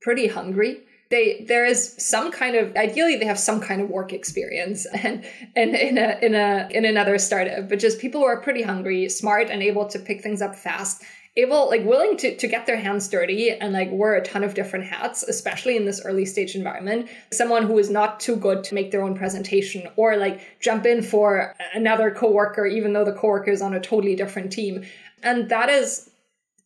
pretty 0.00 0.26
hungry. 0.26 0.84
They 1.10 1.44
there 1.46 1.66
is 1.66 1.94
some 1.98 2.32
kind 2.32 2.56
of 2.56 2.74
ideally 2.74 3.16
they 3.16 3.26
have 3.26 3.38
some 3.38 3.60
kind 3.60 3.82
of 3.82 3.90
work 3.90 4.14
experience 4.14 4.86
and 4.94 5.22
and 5.54 5.74
in 5.74 5.98
a 5.98 6.18
in 6.22 6.34
a 6.34 6.68
in 6.70 6.86
another 6.86 7.18
startup, 7.18 7.68
but 7.68 7.78
just 7.78 8.00
people 8.00 8.22
who 8.22 8.26
are 8.26 8.40
pretty 8.40 8.62
hungry, 8.62 9.06
smart, 9.10 9.50
and 9.50 9.62
able 9.62 9.86
to 9.88 9.98
pick 9.98 10.22
things 10.22 10.40
up 10.40 10.56
fast 10.56 11.02
able 11.36 11.68
like 11.68 11.84
willing 11.84 12.16
to 12.18 12.36
to 12.36 12.46
get 12.46 12.66
their 12.66 12.76
hands 12.76 13.08
dirty 13.08 13.50
and 13.50 13.72
like 13.72 13.88
wear 13.90 14.14
a 14.14 14.22
ton 14.22 14.44
of 14.44 14.54
different 14.54 14.84
hats 14.84 15.22
especially 15.22 15.76
in 15.76 15.86
this 15.86 16.04
early 16.04 16.26
stage 16.26 16.54
environment. 16.54 17.08
Someone 17.32 17.66
who 17.66 17.78
is 17.78 17.88
not 17.88 18.20
too 18.20 18.36
good 18.36 18.62
to 18.64 18.74
make 18.74 18.90
their 18.90 19.02
own 19.02 19.14
presentation 19.14 19.88
or 19.96 20.16
like 20.16 20.60
jump 20.60 20.84
in 20.84 21.02
for 21.02 21.54
another 21.74 22.10
coworker 22.10 22.66
even 22.66 22.92
though 22.92 23.04
the 23.04 23.14
coworker 23.14 23.50
is 23.50 23.62
on 23.62 23.74
a 23.74 23.80
totally 23.80 24.14
different 24.14 24.52
team. 24.52 24.84
And 25.22 25.48
that 25.48 25.70
is 25.70 26.10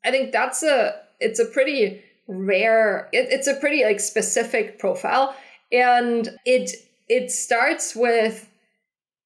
I 0.04 0.10
think 0.10 0.32
that's 0.32 0.62
a 0.62 1.00
it's 1.20 1.38
a 1.38 1.46
pretty 1.46 2.02
rare 2.26 3.08
it, 3.12 3.28
it's 3.30 3.46
a 3.46 3.54
pretty 3.54 3.84
like 3.84 4.00
specific 4.00 4.80
profile. 4.80 5.36
And 5.70 6.28
it 6.44 6.72
it 7.08 7.30
starts 7.30 7.94
with 7.94 8.48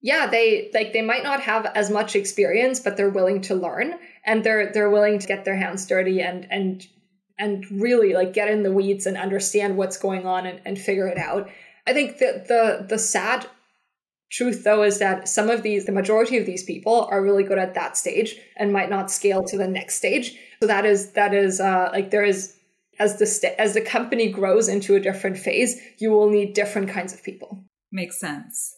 yeah 0.03 0.26
they 0.26 0.70
like 0.74 0.92
they 0.92 1.00
might 1.00 1.22
not 1.22 1.40
have 1.40 1.64
as 1.74 1.90
much 1.90 2.14
experience 2.14 2.81
but 2.81 2.96
they're 2.98 3.11
willing 3.11 3.40
to 3.40 3.55
learn 3.55 3.94
and 4.31 4.45
they're 4.45 4.73
they're 4.73 4.90
willing 4.90 5.19
to 5.19 5.27
get 5.27 5.45
their 5.45 5.57
hands 5.57 5.85
dirty 5.87 6.21
and 6.21 6.47
and 6.51 6.87
and 7.38 7.64
really 7.71 8.12
like 8.14 8.33
get 8.33 8.49
in 8.49 8.62
the 8.62 8.73
weeds 8.73 9.05
and 9.07 9.16
understand 9.16 9.77
what's 9.77 9.97
going 9.97 10.25
on 10.25 10.47
and, 10.47 10.61
and 10.64 10.79
figure 10.79 11.09
it 11.09 11.19
out 11.19 11.51
i 11.87 11.93
think 11.93 12.19
that 12.19 12.47
the 12.47 12.87
the 12.88 12.99
sad 12.99 13.47
truth 14.31 14.62
though 14.62 14.85
is 14.85 15.01
that 15.01 15.29
some 15.29 15.51
of 15.51 15.64
these 15.64 15.85
the 15.85 15.93
majority 15.93 16.38
of 16.38 16.47
these 16.47 16.62
people 16.62 17.09
are 17.11 17.23
really 17.23 17.43
good 17.43 17.59
at 17.59 17.75
that 17.75 17.97
stage 17.97 18.37
and 18.57 18.73
might 18.73 18.88
not 18.88 19.11
scale 19.11 19.43
to 19.43 19.59
the 19.59 19.66
next 19.66 19.97
stage 19.97 20.37
so 20.62 20.66
that 20.69 20.87
is 20.87 21.12
that 21.12 21.35
is 21.35 21.59
uh, 21.59 21.88
like 21.93 22.11
there 22.11 22.25
is 22.25 22.57
as 23.01 23.19
the 23.19 23.27
st- 23.27 23.55
as 23.59 23.75
the 23.75 23.81
company 23.81 24.31
grows 24.31 24.69
into 24.69 24.95
a 24.95 25.01
different 25.01 25.38
phase, 25.38 25.81
you 25.99 26.11
will 26.11 26.29
need 26.29 26.53
different 26.53 26.90
kinds 26.90 27.14
of 27.14 27.23
people. 27.23 27.64
Makes 27.90 28.21
sense. 28.21 28.77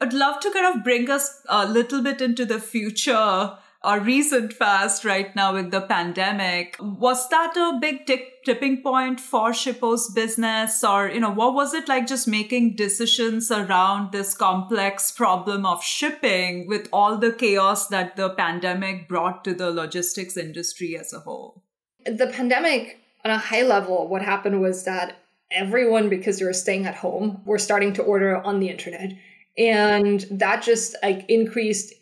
I'd 0.00 0.14
love 0.14 0.40
to 0.40 0.50
kind 0.50 0.74
of 0.74 0.82
bring 0.82 1.10
us 1.10 1.42
a 1.48 1.66
little 1.66 2.02
bit 2.02 2.22
into 2.22 2.46
the 2.46 2.60
future 2.60 3.58
our 3.82 4.00
recent 4.00 4.58
past 4.58 5.04
right 5.04 5.34
now 5.36 5.54
with 5.54 5.70
the 5.70 5.80
pandemic. 5.80 6.76
Was 6.80 7.28
that 7.28 7.56
a 7.56 7.78
big 7.80 8.10
tipping 8.44 8.82
point 8.82 9.20
for 9.20 9.52
Shippo's 9.52 10.10
business? 10.10 10.82
Or, 10.82 11.08
you 11.08 11.20
know, 11.20 11.30
what 11.30 11.54
was 11.54 11.74
it 11.74 11.88
like 11.88 12.06
just 12.06 12.26
making 12.26 12.74
decisions 12.74 13.50
around 13.50 14.10
this 14.10 14.34
complex 14.34 15.12
problem 15.12 15.64
of 15.64 15.82
shipping 15.82 16.66
with 16.66 16.88
all 16.92 17.16
the 17.16 17.32
chaos 17.32 17.86
that 17.88 18.16
the 18.16 18.30
pandemic 18.30 19.08
brought 19.08 19.44
to 19.44 19.54
the 19.54 19.70
logistics 19.70 20.36
industry 20.36 20.96
as 20.98 21.12
a 21.12 21.20
whole? 21.20 21.62
The 22.04 22.26
pandemic, 22.28 22.98
on 23.24 23.30
a 23.30 23.38
high 23.38 23.62
level, 23.62 24.08
what 24.08 24.22
happened 24.22 24.60
was 24.60 24.84
that 24.84 25.18
everyone, 25.50 26.08
because 26.08 26.38
they 26.38 26.44
were 26.44 26.52
staying 26.52 26.86
at 26.86 26.96
home, 26.96 27.42
were 27.44 27.58
starting 27.58 27.92
to 27.94 28.02
order 28.02 28.36
on 28.36 28.58
the 28.58 28.68
internet. 28.68 29.12
And 29.56 30.20
that 30.30 30.62
just 30.62 30.96
like 31.02 31.28
increased 31.28 31.92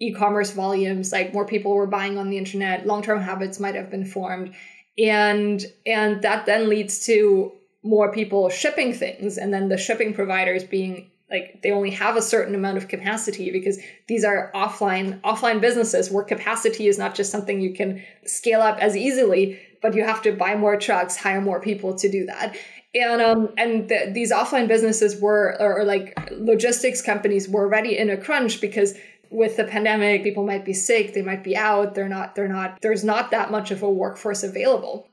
e-commerce 0.00 0.50
volumes 0.50 1.12
like 1.12 1.32
more 1.32 1.46
people 1.46 1.74
were 1.74 1.86
buying 1.86 2.18
on 2.18 2.28
the 2.28 2.38
internet 2.38 2.86
long-term 2.86 3.20
habits 3.20 3.58
might 3.58 3.74
have 3.74 3.90
been 3.90 4.04
formed. 4.04 4.54
And 4.98 5.64
and 5.84 6.22
that 6.22 6.46
then 6.46 6.68
leads 6.68 7.04
to 7.06 7.52
more 7.82 8.12
people 8.12 8.48
shipping 8.48 8.92
things 8.92 9.38
and 9.38 9.52
then 9.52 9.68
the 9.68 9.78
shipping 9.78 10.12
providers 10.12 10.64
being 10.64 11.10
like 11.30 11.60
they 11.62 11.72
only 11.72 11.90
have 11.90 12.16
a 12.16 12.22
certain 12.22 12.54
amount 12.54 12.78
of 12.78 12.88
capacity 12.88 13.50
because 13.50 13.78
these 14.08 14.24
are 14.24 14.50
offline 14.54 15.20
offline 15.20 15.60
businesses 15.60 16.10
where 16.10 16.24
capacity 16.24 16.86
is 16.88 16.98
not 16.98 17.14
just 17.14 17.30
something 17.30 17.60
you 17.60 17.74
can 17.74 18.02
scale 18.24 18.60
up 18.60 18.78
as 18.78 18.96
easily 18.96 19.58
but 19.82 19.94
you 19.94 20.04
have 20.04 20.22
to 20.22 20.32
buy 20.32 20.54
more 20.56 20.76
trucks 20.76 21.16
hire 21.16 21.40
more 21.40 21.60
people 21.60 21.94
to 21.94 22.08
do 22.10 22.26
that. 22.26 22.56
And 22.94 23.20
um 23.20 23.50
and 23.58 23.88
the, 23.88 24.10
these 24.12 24.32
offline 24.32 24.68
businesses 24.68 25.20
were 25.20 25.56
or, 25.60 25.80
or 25.80 25.84
like 25.84 26.18
logistics 26.32 27.02
companies 27.02 27.48
were 27.48 27.64
already 27.64 27.96
in 27.96 28.10
a 28.10 28.16
crunch 28.16 28.60
because 28.60 28.94
with 29.30 29.56
the 29.56 29.64
pandemic 29.64 30.22
people 30.22 30.44
might 30.44 30.64
be 30.64 30.72
sick 30.72 31.14
they 31.14 31.22
might 31.22 31.44
be 31.44 31.56
out 31.56 31.94
they're 31.94 32.08
not 32.08 32.34
they're 32.34 32.48
not 32.48 32.80
there's 32.82 33.04
not 33.04 33.30
that 33.30 33.50
much 33.50 33.70
of 33.70 33.82
a 33.82 33.90
workforce 33.90 34.42
available. 34.42 35.08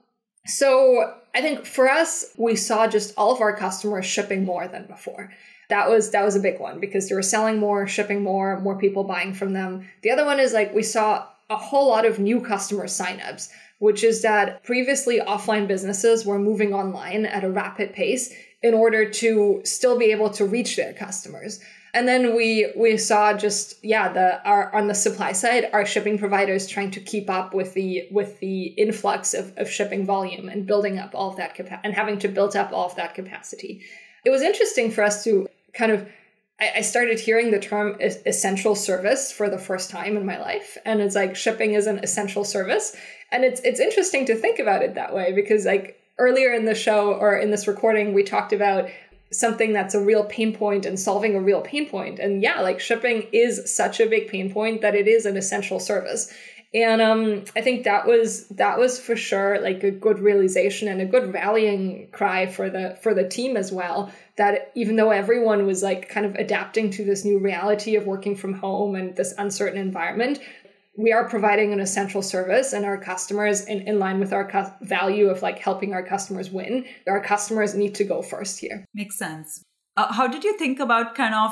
So 0.45 1.15
i 1.35 1.41
think 1.41 1.65
for 1.65 1.89
us 1.89 2.25
we 2.37 2.55
saw 2.55 2.87
just 2.87 3.13
all 3.17 3.33
of 3.33 3.41
our 3.41 3.55
customers 3.55 4.05
shipping 4.05 4.45
more 4.45 4.67
than 4.67 4.85
before. 4.87 5.31
That 5.69 5.89
was 5.89 6.11
that 6.11 6.25
was 6.25 6.35
a 6.35 6.41
big 6.41 6.59
one 6.59 6.79
because 6.79 7.09
they 7.09 7.15
were 7.15 7.21
selling 7.21 7.59
more 7.59 7.87
shipping 7.87 8.23
more 8.23 8.59
more 8.59 8.77
people 8.77 9.03
buying 9.03 9.33
from 9.33 9.53
them. 9.53 9.89
The 10.01 10.11
other 10.11 10.25
one 10.25 10.39
is 10.39 10.53
like 10.53 10.73
we 10.73 10.83
saw 10.83 11.27
a 11.49 11.55
whole 11.55 11.89
lot 11.89 12.05
of 12.05 12.19
new 12.19 12.41
customer 12.41 12.85
signups 12.85 13.49
which 13.83 14.01
is 14.01 14.21
that 14.21 14.63
previously 14.63 15.19
offline 15.19 15.67
businesses 15.67 16.25
were 16.25 16.39
moving 16.39 16.73
online 16.73 17.25
at 17.25 17.43
a 17.43 17.49
rapid 17.49 17.91
pace 17.91 18.33
in 18.61 18.73
order 18.73 19.09
to 19.09 19.61
still 19.65 19.99
be 19.99 20.05
able 20.05 20.29
to 20.29 20.45
reach 20.45 20.77
their 20.77 20.93
customers 20.93 21.59
and 21.93 22.07
then 22.07 22.35
we 22.35 22.71
we 22.75 22.97
saw 22.97 23.33
just 23.33 23.83
yeah 23.83 24.11
the 24.11 24.43
our 24.47 24.73
on 24.73 24.87
the 24.87 24.95
supply 24.95 25.31
side 25.31 25.69
our 25.73 25.85
shipping 25.85 26.17
providers 26.17 26.67
trying 26.67 26.91
to 26.91 26.99
keep 26.99 27.29
up 27.29 27.53
with 27.53 27.73
the 27.73 28.07
with 28.11 28.39
the 28.39 28.65
influx 28.65 29.33
of, 29.33 29.53
of 29.57 29.69
shipping 29.69 30.05
volume 30.05 30.49
and 30.49 30.65
building 30.65 30.97
up 30.99 31.11
all 31.13 31.29
of 31.29 31.37
that 31.37 31.55
capacity 31.55 31.81
and 31.83 31.93
having 31.93 32.17
to 32.19 32.27
build 32.27 32.55
up 32.55 32.71
all 32.71 32.85
of 32.85 32.95
that 32.95 33.13
capacity 33.13 33.81
it 34.25 34.29
was 34.29 34.41
interesting 34.41 34.91
for 34.91 35.03
us 35.03 35.23
to 35.23 35.47
kind 35.73 35.91
of 35.91 36.07
I 36.59 36.81
started 36.81 37.19
hearing 37.19 37.51
the 37.51 37.59
term 37.59 37.97
essential 37.99 38.75
service 38.75 39.31
for 39.31 39.49
the 39.49 39.57
first 39.57 39.89
time 39.89 40.15
in 40.15 40.25
my 40.25 40.39
life. 40.39 40.77
And 40.85 41.01
it's 41.01 41.15
like 41.15 41.35
shipping 41.35 41.73
is 41.73 41.87
an 41.87 41.99
essential 41.99 42.43
service. 42.43 42.95
And 43.31 43.43
it's 43.43 43.59
it's 43.61 43.79
interesting 43.79 44.25
to 44.27 44.35
think 44.35 44.59
about 44.59 44.83
it 44.83 44.95
that 44.95 45.13
way 45.13 45.33
because 45.33 45.65
like 45.65 45.99
earlier 46.19 46.53
in 46.53 46.65
the 46.65 46.75
show 46.75 47.13
or 47.13 47.35
in 47.35 47.49
this 47.49 47.67
recording, 47.67 48.13
we 48.13 48.23
talked 48.23 48.53
about 48.53 48.87
something 49.33 49.73
that's 49.73 49.95
a 49.95 49.99
real 49.99 50.23
pain 50.25 50.55
point 50.55 50.85
and 50.85 50.99
solving 50.99 51.35
a 51.35 51.41
real 51.41 51.61
pain 51.61 51.89
point. 51.89 52.19
And 52.19 52.41
yeah, 52.41 52.61
like 52.61 52.79
shipping 52.79 53.27
is 53.31 53.73
such 53.73 53.99
a 53.99 54.05
big 54.05 54.27
pain 54.27 54.51
point 54.51 54.81
that 54.81 54.95
it 54.95 55.07
is 55.07 55.25
an 55.25 55.37
essential 55.37 55.79
service. 55.79 56.33
And 56.73 57.01
um, 57.01 57.43
I 57.55 57.61
think 57.61 57.83
that 57.83 58.07
was 58.07 58.47
that 58.47 58.79
was 58.79 58.99
for 58.99 59.15
sure 59.15 59.61
like 59.61 59.83
a 59.83 59.91
good 59.91 60.17
realization 60.17 60.87
and 60.87 61.01
a 61.01 61.05
good 61.05 61.31
rallying 61.31 62.07
cry 62.11 62.47
for 62.47 62.67
the 62.69 62.97
for 63.01 63.13
the 63.13 63.27
team 63.27 63.55
as 63.55 63.71
well. 63.71 64.11
That 64.37 64.71
even 64.73 64.95
though 64.95 65.11
everyone 65.11 65.67
was 65.67 65.83
like 65.83 66.09
kind 66.09 66.25
of 66.25 66.33
adapting 66.33 66.89
to 66.91 67.05
this 67.05 67.23
new 67.23 67.37
reality 67.37 67.95
of 67.95 68.07
working 68.07 68.35
from 68.35 68.53
home 68.53 68.95
and 68.95 69.15
this 69.15 69.35
uncertain 69.37 69.79
environment, 69.79 70.39
we 70.97 71.11
are 71.11 71.27
providing 71.27 71.73
an 71.73 71.79
essential 71.79 72.21
service 72.21 72.73
and 72.73 72.85
our 72.85 72.97
customers 72.97 73.65
in, 73.65 73.81
in 73.87 73.97
line 73.99 74.19
with 74.19 74.31
our 74.31 74.49
cu- 74.49 74.85
value 74.85 75.27
of 75.27 75.41
like 75.41 75.59
helping 75.59 75.93
our 75.93 76.05
customers 76.05 76.51
win 76.51 76.85
our 77.07 77.21
customers 77.21 77.73
need 77.73 77.95
to 77.95 78.03
go 78.03 78.21
first 78.21 78.59
here. 78.59 78.85
Makes 78.93 79.17
sense. 79.17 79.63
Uh, 79.97 80.11
how 80.11 80.27
did 80.27 80.43
you 80.43 80.57
think 80.57 80.79
about 80.79 81.15
kind 81.15 81.33
of 81.33 81.51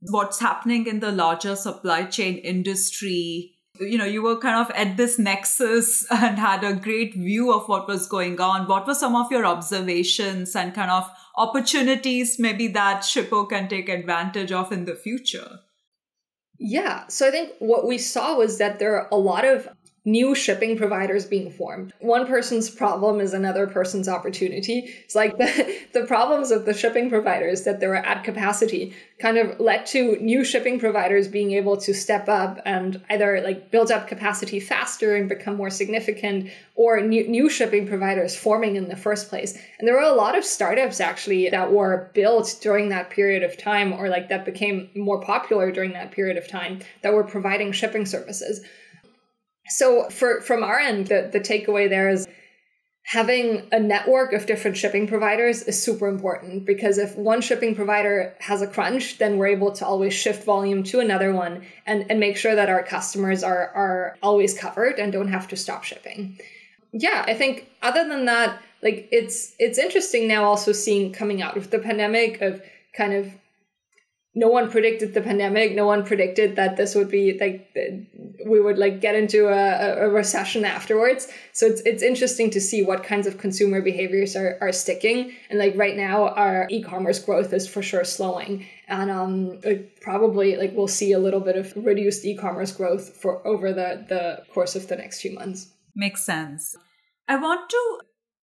what's 0.00 0.40
happening 0.40 0.86
in 0.86 1.00
the 1.00 1.12
larger 1.12 1.56
supply 1.56 2.04
chain 2.04 2.38
industry? 2.38 3.52
You 3.80 3.98
know 3.98 4.04
you 4.04 4.22
were 4.22 4.38
kind 4.38 4.56
of 4.56 4.74
at 4.76 4.96
this 4.96 5.18
nexus 5.18 6.06
and 6.10 6.38
had 6.38 6.62
a 6.64 6.74
great 6.74 7.14
view 7.14 7.52
of 7.52 7.68
what 7.68 7.88
was 7.88 8.06
going 8.06 8.40
on. 8.40 8.68
What 8.68 8.86
were 8.86 8.94
some 8.94 9.16
of 9.16 9.30
your 9.30 9.44
observations 9.44 10.54
and 10.54 10.74
kind 10.74 10.90
of 10.90 11.10
opportunities 11.36 12.38
maybe 12.38 12.68
that 12.68 13.02
shippo 13.02 13.48
can 13.48 13.68
take 13.68 13.88
advantage 13.88 14.52
of 14.52 14.72
in 14.72 14.84
the 14.84 14.94
future 14.94 15.58
yeah. 16.58 17.06
So 17.08 17.28
I 17.28 17.30
think 17.30 17.52
what 17.58 17.86
we 17.86 17.98
saw 17.98 18.36
was 18.36 18.58
that 18.58 18.78
there 18.78 18.96
are 18.96 19.08
a 19.10 19.16
lot 19.16 19.44
of 19.44 19.68
new 20.04 20.34
shipping 20.34 20.76
providers 20.76 21.24
being 21.24 21.50
formed. 21.50 21.92
One 22.00 22.26
person's 22.26 22.68
problem 22.68 23.20
is 23.20 23.32
another 23.32 23.66
person's 23.66 24.06
opportunity. 24.06 24.94
It's 25.04 25.14
like 25.14 25.36
the, 25.38 25.78
the 25.94 26.04
problems 26.06 26.50
of 26.50 26.66
the 26.66 26.74
shipping 26.74 27.08
providers 27.08 27.62
that 27.64 27.80
they 27.80 27.86
were 27.86 27.96
at 27.96 28.22
capacity 28.22 28.94
kind 29.18 29.38
of 29.38 29.58
led 29.58 29.86
to 29.86 30.16
new 30.16 30.44
shipping 30.44 30.78
providers 30.78 31.26
being 31.26 31.52
able 31.52 31.78
to 31.78 31.94
step 31.94 32.28
up 32.28 32.60
and 32.66 33.02
either 33.08 33.40
like 33.42 33.70
build 33.70 33.90
up 33.90 34.06
capacity 34.06 34.60
faster 34.60 35.16
and 35.16 35.28
become 35.28 35.56
more 35.56 35.70
significant 35.70 36.50
or 36.74 37.00
new, 37.00 37.26
new 37.26 37.48
shipping 37.48 37.86
providers 37.86 38.36
forming 38.36 38.76
in 38.76 38.88
the 38.88 38.96
first 38.96 39.30
place. 39.30 39.56
And 39.78 39.88
there 39.88 39.94
were 39.94 40.02
a 40.02 40.12
lot 40.12 40.36
of 40.36 40.44
startups 40.44 41.00
actually 41.00 41.48
that 41.48 41.72
were 41.72 42.10
built 42.12 42.58
during 42.60 42.90
that 42.90 43.08
period 43.08 43.42
of 43.42 43.56
time 43.56 43.94
or 43.94 44.10
like 44.10 44.28
that 44.28 44.44
became 44.44 44.90
more 44.94 45.20
popular 45.20 45.72
during 45.72 45.92
that 45.92 46.12
period 46.12 46.36
of 46.36 46.46
time 46.46 46.80
that 47.00 47.14
were 47.14 47.24
providing 47.24 47.72
shipping 47.72 48.04
services. 48.04 48.60
So 49.68 50.08
for 50.10 50.40
from 50.40 50.62
our 50.62 50.78
end, 50.78 51.08
the, 51.08 51.28
the 51.32 51.40
takeaway 51.40 51.88
there 51.88 52.08
is 52.08 52.26
having 53.04 53.62
a 53.70 53.78
network 53.78 54.32
of 54.32 54.46
different 54.46 54.76
shipping 54.76 55.06
providers 55.06 55.62
is 55.62 55.80
super 55.80 56.08
important 56.08 56.64
because 56.64 56.96
if 56.96 57.16
one 57.16 57.40
shipping 57.42 57.74
provider 57.74 58.34
has 58.40 58.62
a 58.62 58.66
crunch, 58.66 59.18
then 59.18 59.36
we're 59.36 59.46
able 59.46 59.70
to 59.72 59.86
always 59.86 60.14
shift 60.14 60.44
volume 60.44 60.82
to 60.82 61.00
another 61.00 61.32
one 61.32 61.62
and, 61.86 62.06
and 62.10 62.18
make 62.18 62.36
sure 62.36 62.54
that 62.54 62.70
our 62.70 62.82
customers 62.82 63.42
are 63.42 63.68
are 63.74 64.16
always 64.22 64.58
covered 64.58 64.98
and 64.98 65.12
don't 65.12 65.28
have 65.28 65.48
to 65.48 65.56
stop 65.56 65.84
shipping. 65.84 66.38
Yeah, 66.92 67.24
I 67.26 67.34
think 67.34 67.68
other 67.82 68.08
than 68.08 68.24
that, 68.24 68.60
like 68.82 69.08
it's 69.12 69.54
it's 69.58 69.78
interesting 69.78 70.26
now 70.26 70.44
also 70.44 70.72
seeing 70.72 71.12
coming 71.12 71.42
out 71.42 71.56
of 71.56 71.70
the 71.70 71.78
pandemic 71.78 72.40
of 72.40 72.62
kind 72.96 73.12
of 73.12 73.32
no 74.34 74.48
one 74.48 74.70
predicted 74.70 75.14
the 75.14 75.20
pandemic. 75.20 75.74
No 75.74 75.86
one 75.86 76.04
predicted 76.04 76.56
that 76.56 76.76
this 76.76 76.94
would 76.94 77.08
be 77.08 77.38
like 77.38 77.70
we 78.46 78.60
would 78.60 78.78
like 78.78 79.00
get 79.00 79.14
into 79.14 79.46
a, 79.48 80.06
a 80.06 80.08
recession 80.08 80.64
afterwards. 80.64 81.28
So 81.52 81.66
it's 81.66 81.80
it's 81.82 82.02
interesting 82.02 82.50
to 82.50 82.60
see 82.60 82.82
what 82.82 83.04
kinds 83.04 83.26
of 83.26 83.38
consumer 83.38 83.80
behaviors 83.80 84.34
are, 84.34 84.58
are 84.60 84.72
sticking. 84.72 85.32
And 85.50 85.58
like 85.58 85.76
right 85.76 85.96
now, 85.96 86.28
our 86.28 86.66
e-commerce 86.70 87.20
growth 87.20 87.52
is 87.52 87.68
for 87.68 87.82
sure 87.82 88.04
slowing, 88.04 88.66
and 88.88 89.10
um 89.10 89.60
probably 90.00 90.56
like 90.56 90.72
we'll 90.74 90.88
see 90.88 91.12
a 91.12 91.18
little 91.18 91.40
bit 91.40 91.56
of 91.56 91.72
reduced 91.76 92.24
e-commerce 92.24 92.72
growth 92.72 93.16
for 93.16 93.46
over 93.46 93.72
the 93.72 94.04
the 94.08 94.42
course 94.52 94.74
of 94.74 94.88
the 94.88 94.96
next 94.96 95.20
few 95.20 95.32
months. 95.32 95.72
Makes 95.94 96.26
sense. 96.26 96.74
I 97.28 97.36
want 97.36 97.70
to 97.70 98.00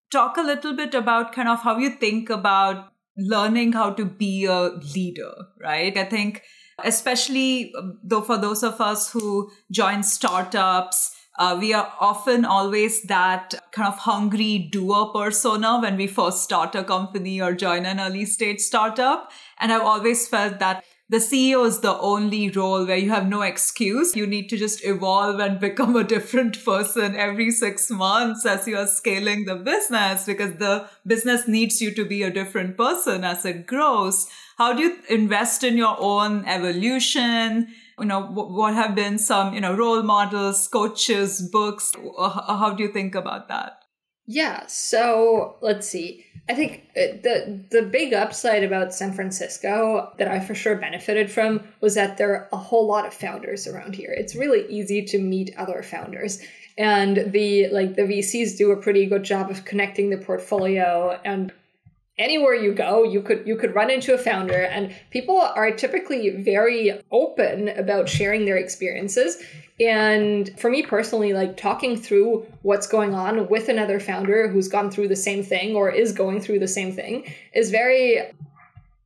talk 0.10 0.38
a 0.38 0.42
little 0.42 0.74
bit 0.74 0.94
about 0.94 1.34
kind 1.34 1.50
of 1.50 1.62
how 1.62 1.78
you 1.78 1.90
think 1.90 2.30
about 2.30 2.91
learning 3.18 3.74
how 3.74 3.92
to 3.92 4.06
be 4.06 4.46
a 4.46 4.70
leader, 4.96 5.32
right? 5.62 5.98
I 5.98 6.06
think, 6.06 6.44
especially 6.84 7.74
um, 7.78 8.00
though 8.04 8.22
for 8.22 8.38
those 8.38 8.64
of 8.64 8.80
us 8.82 9.12
who 9.12 9.52
join 9.72 10.04
startups, 10.04 11.16
uh, 11.40 11.58
we 11.60 11.74
are 11.74 11.92
often 12.00 12.46
always 12.46 13.04
that 13.04 13.54
kind 13.72 13.88
of 13.88 13.98
hungry 13.98 14.70
doer 14.72 15.12
persona 15.14 15.80
when 15.80 15.98
we 15.98 16.06
first 16.06 16.44
start 16.44 16.76
a 16.76 16.84
company 16.84 17.42
or 17.42 17.54
join 17.54 17.86
an 17.86 18.00
early 18.00 18.26
stage 18.26 18.60
startup. 18.60 19.32
And 19.60 19.72
I've 19.72 19.82
always 19.82 20.28
felt 20.28 20.60
that 20.60 20.84
the 21.12 21.18
CEO 21.18 21.68
is 21.68 21.82
the 21.82 22.00
only 22.00 22.50
role 22.50 22.86
where 22.86 22.96
you 22.96 23.10
have 23.10 23.28
no 23.28 23.42
excuse. 23.42 24.16
You 24.16 24.26
need 24.26 24.48
to 24.48 24.58
just 24.58 24.86
evolve 24.86 25.42
and 25.42 25.60
become 25.60 25.98
a 25.98 26.06
different 26.06 26.64
person 26.64 27.18
every 27.18 27.52
six 27.52 27.90
months 27.92 28.46
as 28.46 28.66
you 28.66 28.78
are 28.78 28.88
scaling 28.88 29.44
the 29.44 29.58
business 29.58 30.26
because 30.26 30.54
the 30.54 30.88
business 31.06 31.50
needs 31.50 31.82
you 31.82 31.94
to 31.96 32.06
be 32.06 32.24
a 32.24 32.32
different 32.32 32.78
person 32.78 33.26
as 33.26 33.44
it 33.44 33.68
grows. 33.68 34.30
How 34.58 34.72
do 34.72 34.84
you 34.84 35.00
invest 35.10 35.66
in 35.66 35.76
your 35.76 35.98
own 36.00 36.46
evolution? 36.46 37.68
You 38.00 38.06
know, 38.06 38.22
what 38.22 38.74
have 38.74 38.96
been 38.96 39.18
some, 39.18 39.54
you 39.54 39.60
know, 39.60 39.76
role 39.76 40.04
models, 40.04 40.66
coaches, 40.70 41.42
books? 41.52 41.92
How 42.18 42.74
do 42.78 42.84
you 42.84 42.90
think 42.94 43.16
about 43.16 43.50
that? 43.50 43.80
Yeah. 44.28 44.66
So 44.68 45.58
let's 45.62 45.90
see. 45.90 46.26
I 46.50 46.54
think 46.54 46.90
uh, 46.98 47.18
the 47.24 47.64
the 47.70 47.84
big 47.84 48.14
upside 48.14 48.64
about 48.64 48.94
San 48.94 49.14
Francisco 49.14 50.12
that 50.18 50.28
I 50.28 50.40
for 50.40 50.56
sure 50.56 50.76
benefited 50.76 51.32
from 51.32 51.62
was 51.80 51.96
that 51.96 52.18
there 52.18 52.32
are 52.34 52.50
a 52.52 52.58
whole 52.58 52.88
lot 52.88 53.06
of 53.06 53.14
founders 53.14 53.68
around 53.68 53.96
here. 53.96 54.12
It's 54.12 54.36
really 54.36 54.68
easy 54.68 55.04
to 55.04 55.20
meet 55.20 55.56
other 55.58 55.82
founders. 55.84 56.42
And 56.78 57.32
the 57.32 57.70
like 57.70 57.96
the 57.96 58.04
VCs 58.04 58.58
do 58.58 58.72
a 58.72 58.78
pretty 58.78 59.06
good 59.06 59.24
job 59.24 59.50
of 59.50 59.66
connecting 59.66 60.10
the 60.10 60.18
portfolio 60.18 61.20
and 61.24 61.54
anywhere 62.18 62.54
you 62.54 62.74
go 62.74 63.04
you 63.04 63.22
could 63.22 63.46
you 63.48 63.56
could 63.56 63.74
run 63.74 63.90
into 63.90 64.14
a 64.14 64.18
founder 64.18 64.64
and 64.66 64.94
people 65.12 65.40
are 65.40 65.72
typically 65.72 66.30
very 66.30 66.92
open 67.12 67.70
about 67.70 68.10
sharing 68.10 68.46
their 68.46 68.58
experiences. 68.58 69.42
And 69.80 70.52
for 70.60 70.70
me 70.70 70.84
personally, 70.84 71.34
like 71.34 71.58
talking 71.58 71.98
through 71.98 72.46
what's 72.62 72.86
going 72.86 73.16
on 73.16 73.48
with 73.50 73.68
another 73.68 74.00
founder 74.00 74.48
who's 74.48 74.68
gone 74.68 74.92
through 74.92 75.08
the 75.08 75.16
same 75.16 75.44
thing 75.44 75.76
or 75.76 75.90
is 75.90 76.12
going 76.12 76.42
through 76.42 76.60
the 76.60 76.68
same 76.68 76.94
thing 76.94 77.34
is 77.56 77.72
very 77.72 78.22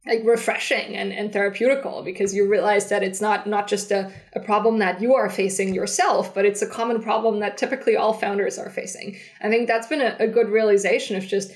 like 0.05 0.21
refreshing 0.23 0.95
and, 0.95 1.11
and 1.11 1.31
therapeutical 1.31 2.05
because 2.05 2.33
you 2.35 2.47
realize 2.47 2.89
that 2.89 3.01
it's 3.01 3.21
not 3.21 3.47
not 3.47 3.67
just 3.67 3.91
a, 3.91 4.11
a 4.33 4.39
problem 4.39 4.77
that 4.79 5.01
you 5.01 5.15
are 5.15 5.29
facing 5.29 5.73
yourself 5.73 6.31
but 6.33 6.45
it's 6.45 6.61
a 6.61 6.67
common 6.67 7.01
problem 7.01 7.39
that 7.39 7.57
typically 7.57 7.95
all 7.95 8.13
founders 8.13 8.59
are 8.59 8.69
facing. 8.69 9.17
I 9.41 9.49
think 9.49 9.67
that's 9.67 9.87
been 9.87 10.01
a, 10.01 10.15
a 10.19 10.27
good 10.27 10.49
realization 10.49 11.15
of 11.15 11.23
just 11.23 11.53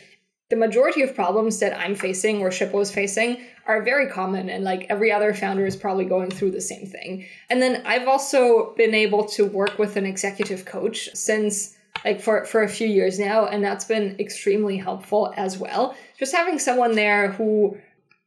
the 0.50 0.56
majority 0.56 1.04
of 1.04 1.16
problems 1.16 1.60
that 1.60 1.80
I'm 1.80 1.96
facing 1.96 2.42
or 2.42 2.50
Shippo 2.50 2.82
is 2.82 2.92
facing 2.92 3.38
are 3.66 3.84
very 3.84 4.08
common 4.08 4.50
and 4.50 4.64
like 4.64 4.88
every 4.90 5.12
other 5.12 5.34
founder 5.34 5.66
is 5.66 5.76
probably 5.76 6.06
going 6.06 6.32
through 6.32 6.52
the 6.52 6.62
same 6.62 6.88
thing. 6.88 7.26
And 7.50 7.62
then 7.62 7.84
I've 7.86 8.08
also 8.08 8.74
been 8.76 8.96
able 8.96 9.26
to 9.30 9.46
work 9.46 9.78
with 9.78 9.96
an 9.96 10.06
executive 10.06 10.66
coach 10.66 11.10
since 11.14 11.78
like 12.04 12.20
for 12.20 12.46
for 12.46 12.64
a 12.64 12.70
few 12.70 12.88
years 12.88 13.20
now 13.20 13.46
and 13.46 13.64
that's 13.64 13.86
been 13.86 14.16
extremely 14.20 14.78
helpful 14.78 15.34
as 15.38 15.58
well. 15.58 15.96
Just 16.18 16.36
having 16.36 16.58
someone 16.58 16.96
there 16.96 17.32
who 17.32 17.78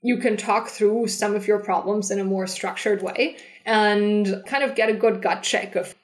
you 0.02 0.18
can 0.18 0.36
talk 0.36 0.68
through 0.68 1.08
some 1.08 1.34
of 1.34 1.46
your 1.46 1.58
problems 1.58 2.10
in 2.10 2.20
a 2.20 2.24
more 2.24 2.46
structured 2.46 3.02
way 3.02 3.36
and 3.64 4.42
kind 4.46 4.62
of 4.62 4.74
get 4.74 4.88
a 4.88 4.94
good 4.94 5.22
gut 5.22 5.42
check 5.42 5.74
of 5.76 5.94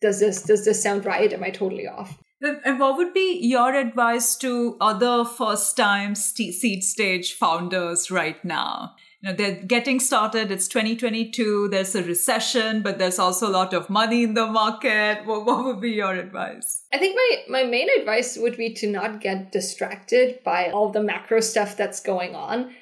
does 0.00 0.20
this 0.20 0.42
does 0.42 0.64
this 0.64 0.80
sound 0.80 1.04
right 1.04 1.32
am 1.32 1.42
i 1.42 1.50
totally 1.50 1.88
off 1.88 2.16
and 2.40 2.78
what 2.78 2.96
would 2.96 3.12
be 3.12 3.38
your 3.40 3.74
advice 3.74 4.36
to 4.36 4.76
other 4.80 5.24
first 5.24 5.76
time 5.76 6.14
seed 6.14 6.84
stage 6.84 7.34
founders 7.34 8.10
right 8.10 8.42
now? 8.44 8.94
You 9.20 9.30
know, 9.30 9.36
they're 9.36 9.64
getting 9.64 9.98
started. 9.98 10.52
It's 10.52 10.68
2022. 10.68 11.68
There's 11.70 11.96
a 11.96 12.04
recession, 12.04 12.82
but 12.82 12.98
there's 12.98 13.18
also 13.18 13.48
a 13.48 13.50
lot 13.50 13.74
of 13.74 13.90
money 13.90 14.22
in 14.22 14.34
the 14.34 14.46
market. 14.46 15.26
What, 15.26 15.44
what 15.44 15.64
would 15.64 15.80
be 15.80 15.90
your 15.90 16.14
advice? 16.14 16.84
I 16.92 16.98
think 16.98 17.16
my, 17.16 17.62
my 17.62 17.68
main 17.68 17.88
advice 17.98 18.38
would 18.38 18.56
be 18.56 18.72
to 18.74 18.86
not 18.86 19.20
get 19.20 19.50
distracted 19.50 20.44
by 20.44 20.70
all 20.70 20.90
the 20.90 21.02
macro 21.02 21.40
stuff 21.40 21.76
that's 21.76 21.98
going 21.98 22.36
on. 22.36 22.72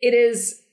It 0.00 0.14
is 0.14 0.63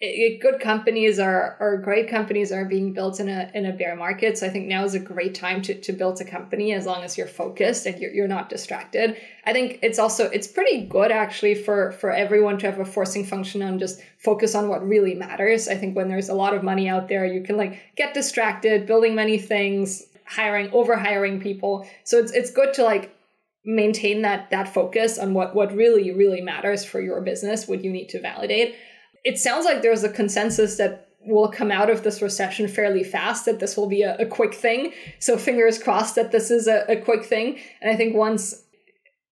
good 0.00 0.60
companies 0.60 1.18
are 1.18 1.56
or 1.58 1.76
great 1.76 2.08
companies 2.08 2.52
are 2.52 2.64
being 2.64 2.92
built 2.92 3.18
in 3.18 3.28
a 3.28 3.50
in 3.52 3.66
a 3.66 3.72
bear 3.72 3.96
market. 3.96 4.38
So 4.38 4.46
I 4.46 4.48
think 4.48 4.68
now 4.68 4.84
is 4.84 4.94
a 4.94 5.00
great 5.00 5.34
time 5.34 5.60
to, 5.62 5.74
to 5.74 5.92
build 5.92 6.20
a 6.20 6.24
company 6.24 6.72
as 6.72 6.86
long 6.86 7.02
as 7.02 7.18
you're 7.18 7.26
focused 7.26 7.84
and 7.84 7.98
you're, 7.98 8.12
you're 8.12 8.28
not 8.28 8.48
distracted. 8.48 9.16
I 9.44 9.52
think 9.52 9.80
it's 9.82 9.98
also 9.98 10.26
it's 10.30 10.46
pretty 10.46 10.86
good 10.86 11.10
actually 11.10 11.56
for 11.56 11.90
for 11.92 12.12
everyone 12.12 12.58
to 12.58 12.70
have 12.70 12.78
a 12.78 12.84
forcing 12.84 13.24
function 13.24 13.60
on 13.60 13.80
just 13.80 14.00
focus 14.18 14.54
on 14.54 14.68
what 14.68 14.86
really 14.86 15.14
matters. 15.14 15.66
I 15.66 15.74
think 15.74 15.96
when 15.96 16.08
there's 16.08 16.28
a 16.28 16.34
lot 16.34 16.54
of 16.54 16.62
money 16.62 16.88
out 16.88 17.08
there, 17.08 17.26
you 17.26 17.42
can 17.42 17.56
like 17.56 17.80
get 17.96 18.14
distracted, 18.14 18.86
building 18.86 19.16
many 19.16 19.36
things, 19.36 20.06
hiring, 20.24 20.70
over 20.70 20.96
hiring 20.96 21.40
people. 21.40 21.88
So 22.04 22.18
it's 22.18 22.30
it's 22.30 22.52
good 22.52 22.72
to 22.74 22.84
like 22.84 23.16
maintain 23.64 24.22
that 24.22 24.48
that 24.50 24.72
focus 24.72 25.18
on 25.18 25.34
what 25.34 25.56
what 25.56 25.74
really 25.74 26.12
really 26.12 26.40
matters 26.40 26.84
for 26.84 27.00
your 27.00 27.20
business, 27.20 27.66
what 27.66 27.82
you 27.82 27.90
need 27.90 28.10
to 28.10 28.20
validate 28.20 28.76
it 29.24 29.38
sounds 29.38 29.64
like 29.64 29.82
there's 29.82 30.04
a 30.04 30.08
consensus 30.08 30.76
that 30.76 31.08
will 31.20 31.50
come 31.50 31.70
out 31.70 31.90
of 31.90 32.02
this 32.02 32.22
recession 32.22 32.68
fairly 32.68 33.04
fast, 33.04 33.44
that 33.44 33.60
this 33.60 33.76
will 33.76 33.88
be 33.88 34.02
a, 34.02 34.16
a 34.16 34.26
quick 34.26 34.54
thing. 34.54 34.92
So 35.18 35.36
fingers 35.36 35.82
crossed 35.82 36.14
that 36.14 36.32
this 36.32 36.50
is 36.50 36.66
a, 36.66 36.84
a 36.88 36.96
quick 36.96 37.24
thing. 37.24 37.58
And 37.80 37.90
I 37.90 37.96
think 37.96 38.14
once 38.14 38.64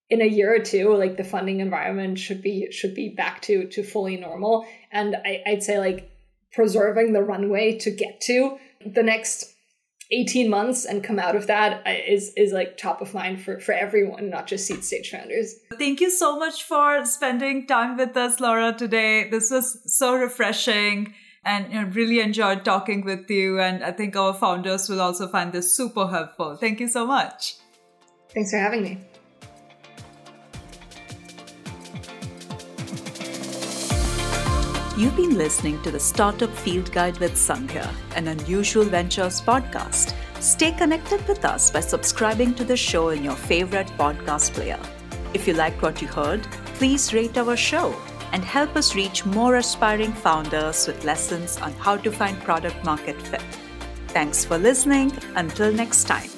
in 0.09 0.21
a 0.21 0.27
year 0.27 0.55
or 0.55 0.61
two, 0.61 0.95
like 0.95 1.17
the 1.17 1.25
funding 1.25 1.61
environment 1.61 2.19
should 2.19 2.43
be 2.43 2.69
should 2.71 2.95
be 2.95 3.09
back 3.09 3.43
to 3.43 3.67
to 3.69 3.83
fully 3.83 4.17
normal. 4.17 4.67
And 4.93 5.17
I, 5.25 5.43
I'd 5.47 5.63
say 5.63 5.79
like 5.79 6.11
preserving 6.53 7.13
the 7.13 7.23
runway 7.23 7.79
to 7.79 7.91
get 7.91 8.21
to 8.23 8.59
the 8.85 9.03
next 9.03 9.56
18 10.11 10.49
months 10.49 10.85
and 10.85 11.03
come 11.03 11.19
out 11.19 11.35
of 11.35 11.47
that 11.49 11.87
is 11.87 12.33
is 12.37 12.53
like 12.53 12.77
top 12.77 13.01
of 13.01 13.13
mind 13.13 13.43
for 13.43 13.59
for 13.59 13.73
everyone 13.73 14.31
not 14.31 14.47
just 14.47 14.67
seed 14.67 14.85
stage 14.85 15.11
founders. 15.11 15.57
Thank 15.79 16.01
you 16.01 16.11
so 16.11 16.39
much 16.39 16.63
for 16.63 17.05
spending 17.05 17.67
time 17.67 17.97
with 17.97 18.17
us 18.17 18.41
laura 18.41 18.73
today. 18.73 19.29
This 19.29 19.51
was 19.51 19.81
so 19.93 20.15
refreshing 20.17 21.15
and 21.45 21.73
you 21.73 21.81
know, 21.81 21.89
really 21.89 22.21
enjoyed 22.21 22.65
talking 22.65 23.05
with 23.05 23.31
you 23.31 23.61
and 23.61 23.85
i 23.85 23.93
think 23.93 24.17
our 24.17 24.35
founders 24.35 24.89
will 24.89 25.01
also 25.01 25.29
find 25.29 25.53
this 25.53 25.75
super 25.75 26.07
helpful. 26.09 26.57
Thank 26.57 26.81
you 26.81 26.89
so 26.89 27.07
much. 27.07 27.57
Thanks 28.35 28.51
for 28.51 28.59
having 28.59 28.83
me 28.83 29.01
You've 34.97 35.15
been 35.15 35.37
listening 35.37 35.83
to 35.83 35.91
the 35.91 36.01
Startup 36.01 36.51
Field 36.51 36.91
Guide 36.91 37.19
with 37.19 37.35
Sandhya, 37.35 37.87
an 38.15 38.29
unusual 38.29 38.85
ventures 38.85 39.43
podcast. 39.43 40.15
Stay 40.41 40.73
connected 40.73 41.29
with 41.29 41.45
us 41.45 41.71
by 41.71 41.81
subscribing 41.81 42.55
to 42.55 42.65
the 42.65 42.79
show 42.79 43.11
in 43.11 43.23
your 43.23 43.35
favorite 43.35 43.89
podcast 43.99 44.55
player. 44.55 44.81
If 45.35 45.47
you 45.47 45.53
liked 45.53 45.83
what 45.83 46.01
you 46.01 46.09
heard, 46.09 46.45
please 46.79 47.13
rate 47.13 47.37
our 47.37 47.59
show 47.59 47.95
and 48.33 48.43
help 48.43 48.75
us 48.75 48.95
reach 48.95 49.27
more 49.27 49.57
aspiring 49.57 50.15
founders 50.15 50.87
with 50.87 51.05
lessons 51.05 51.59
on 51.59 51.73
how 51.73 51.99
to 51.99 52.11
find 52.11 52.41
product 52.41 52.83
market 52.83 53.21
fit. 53.21 53.45
Thanks 54.09 54.47
for 54.47 54.57
listening. 54.57 55.13
Until 55.35 55.71
next 55.75 56.05
time. 56.05 56.36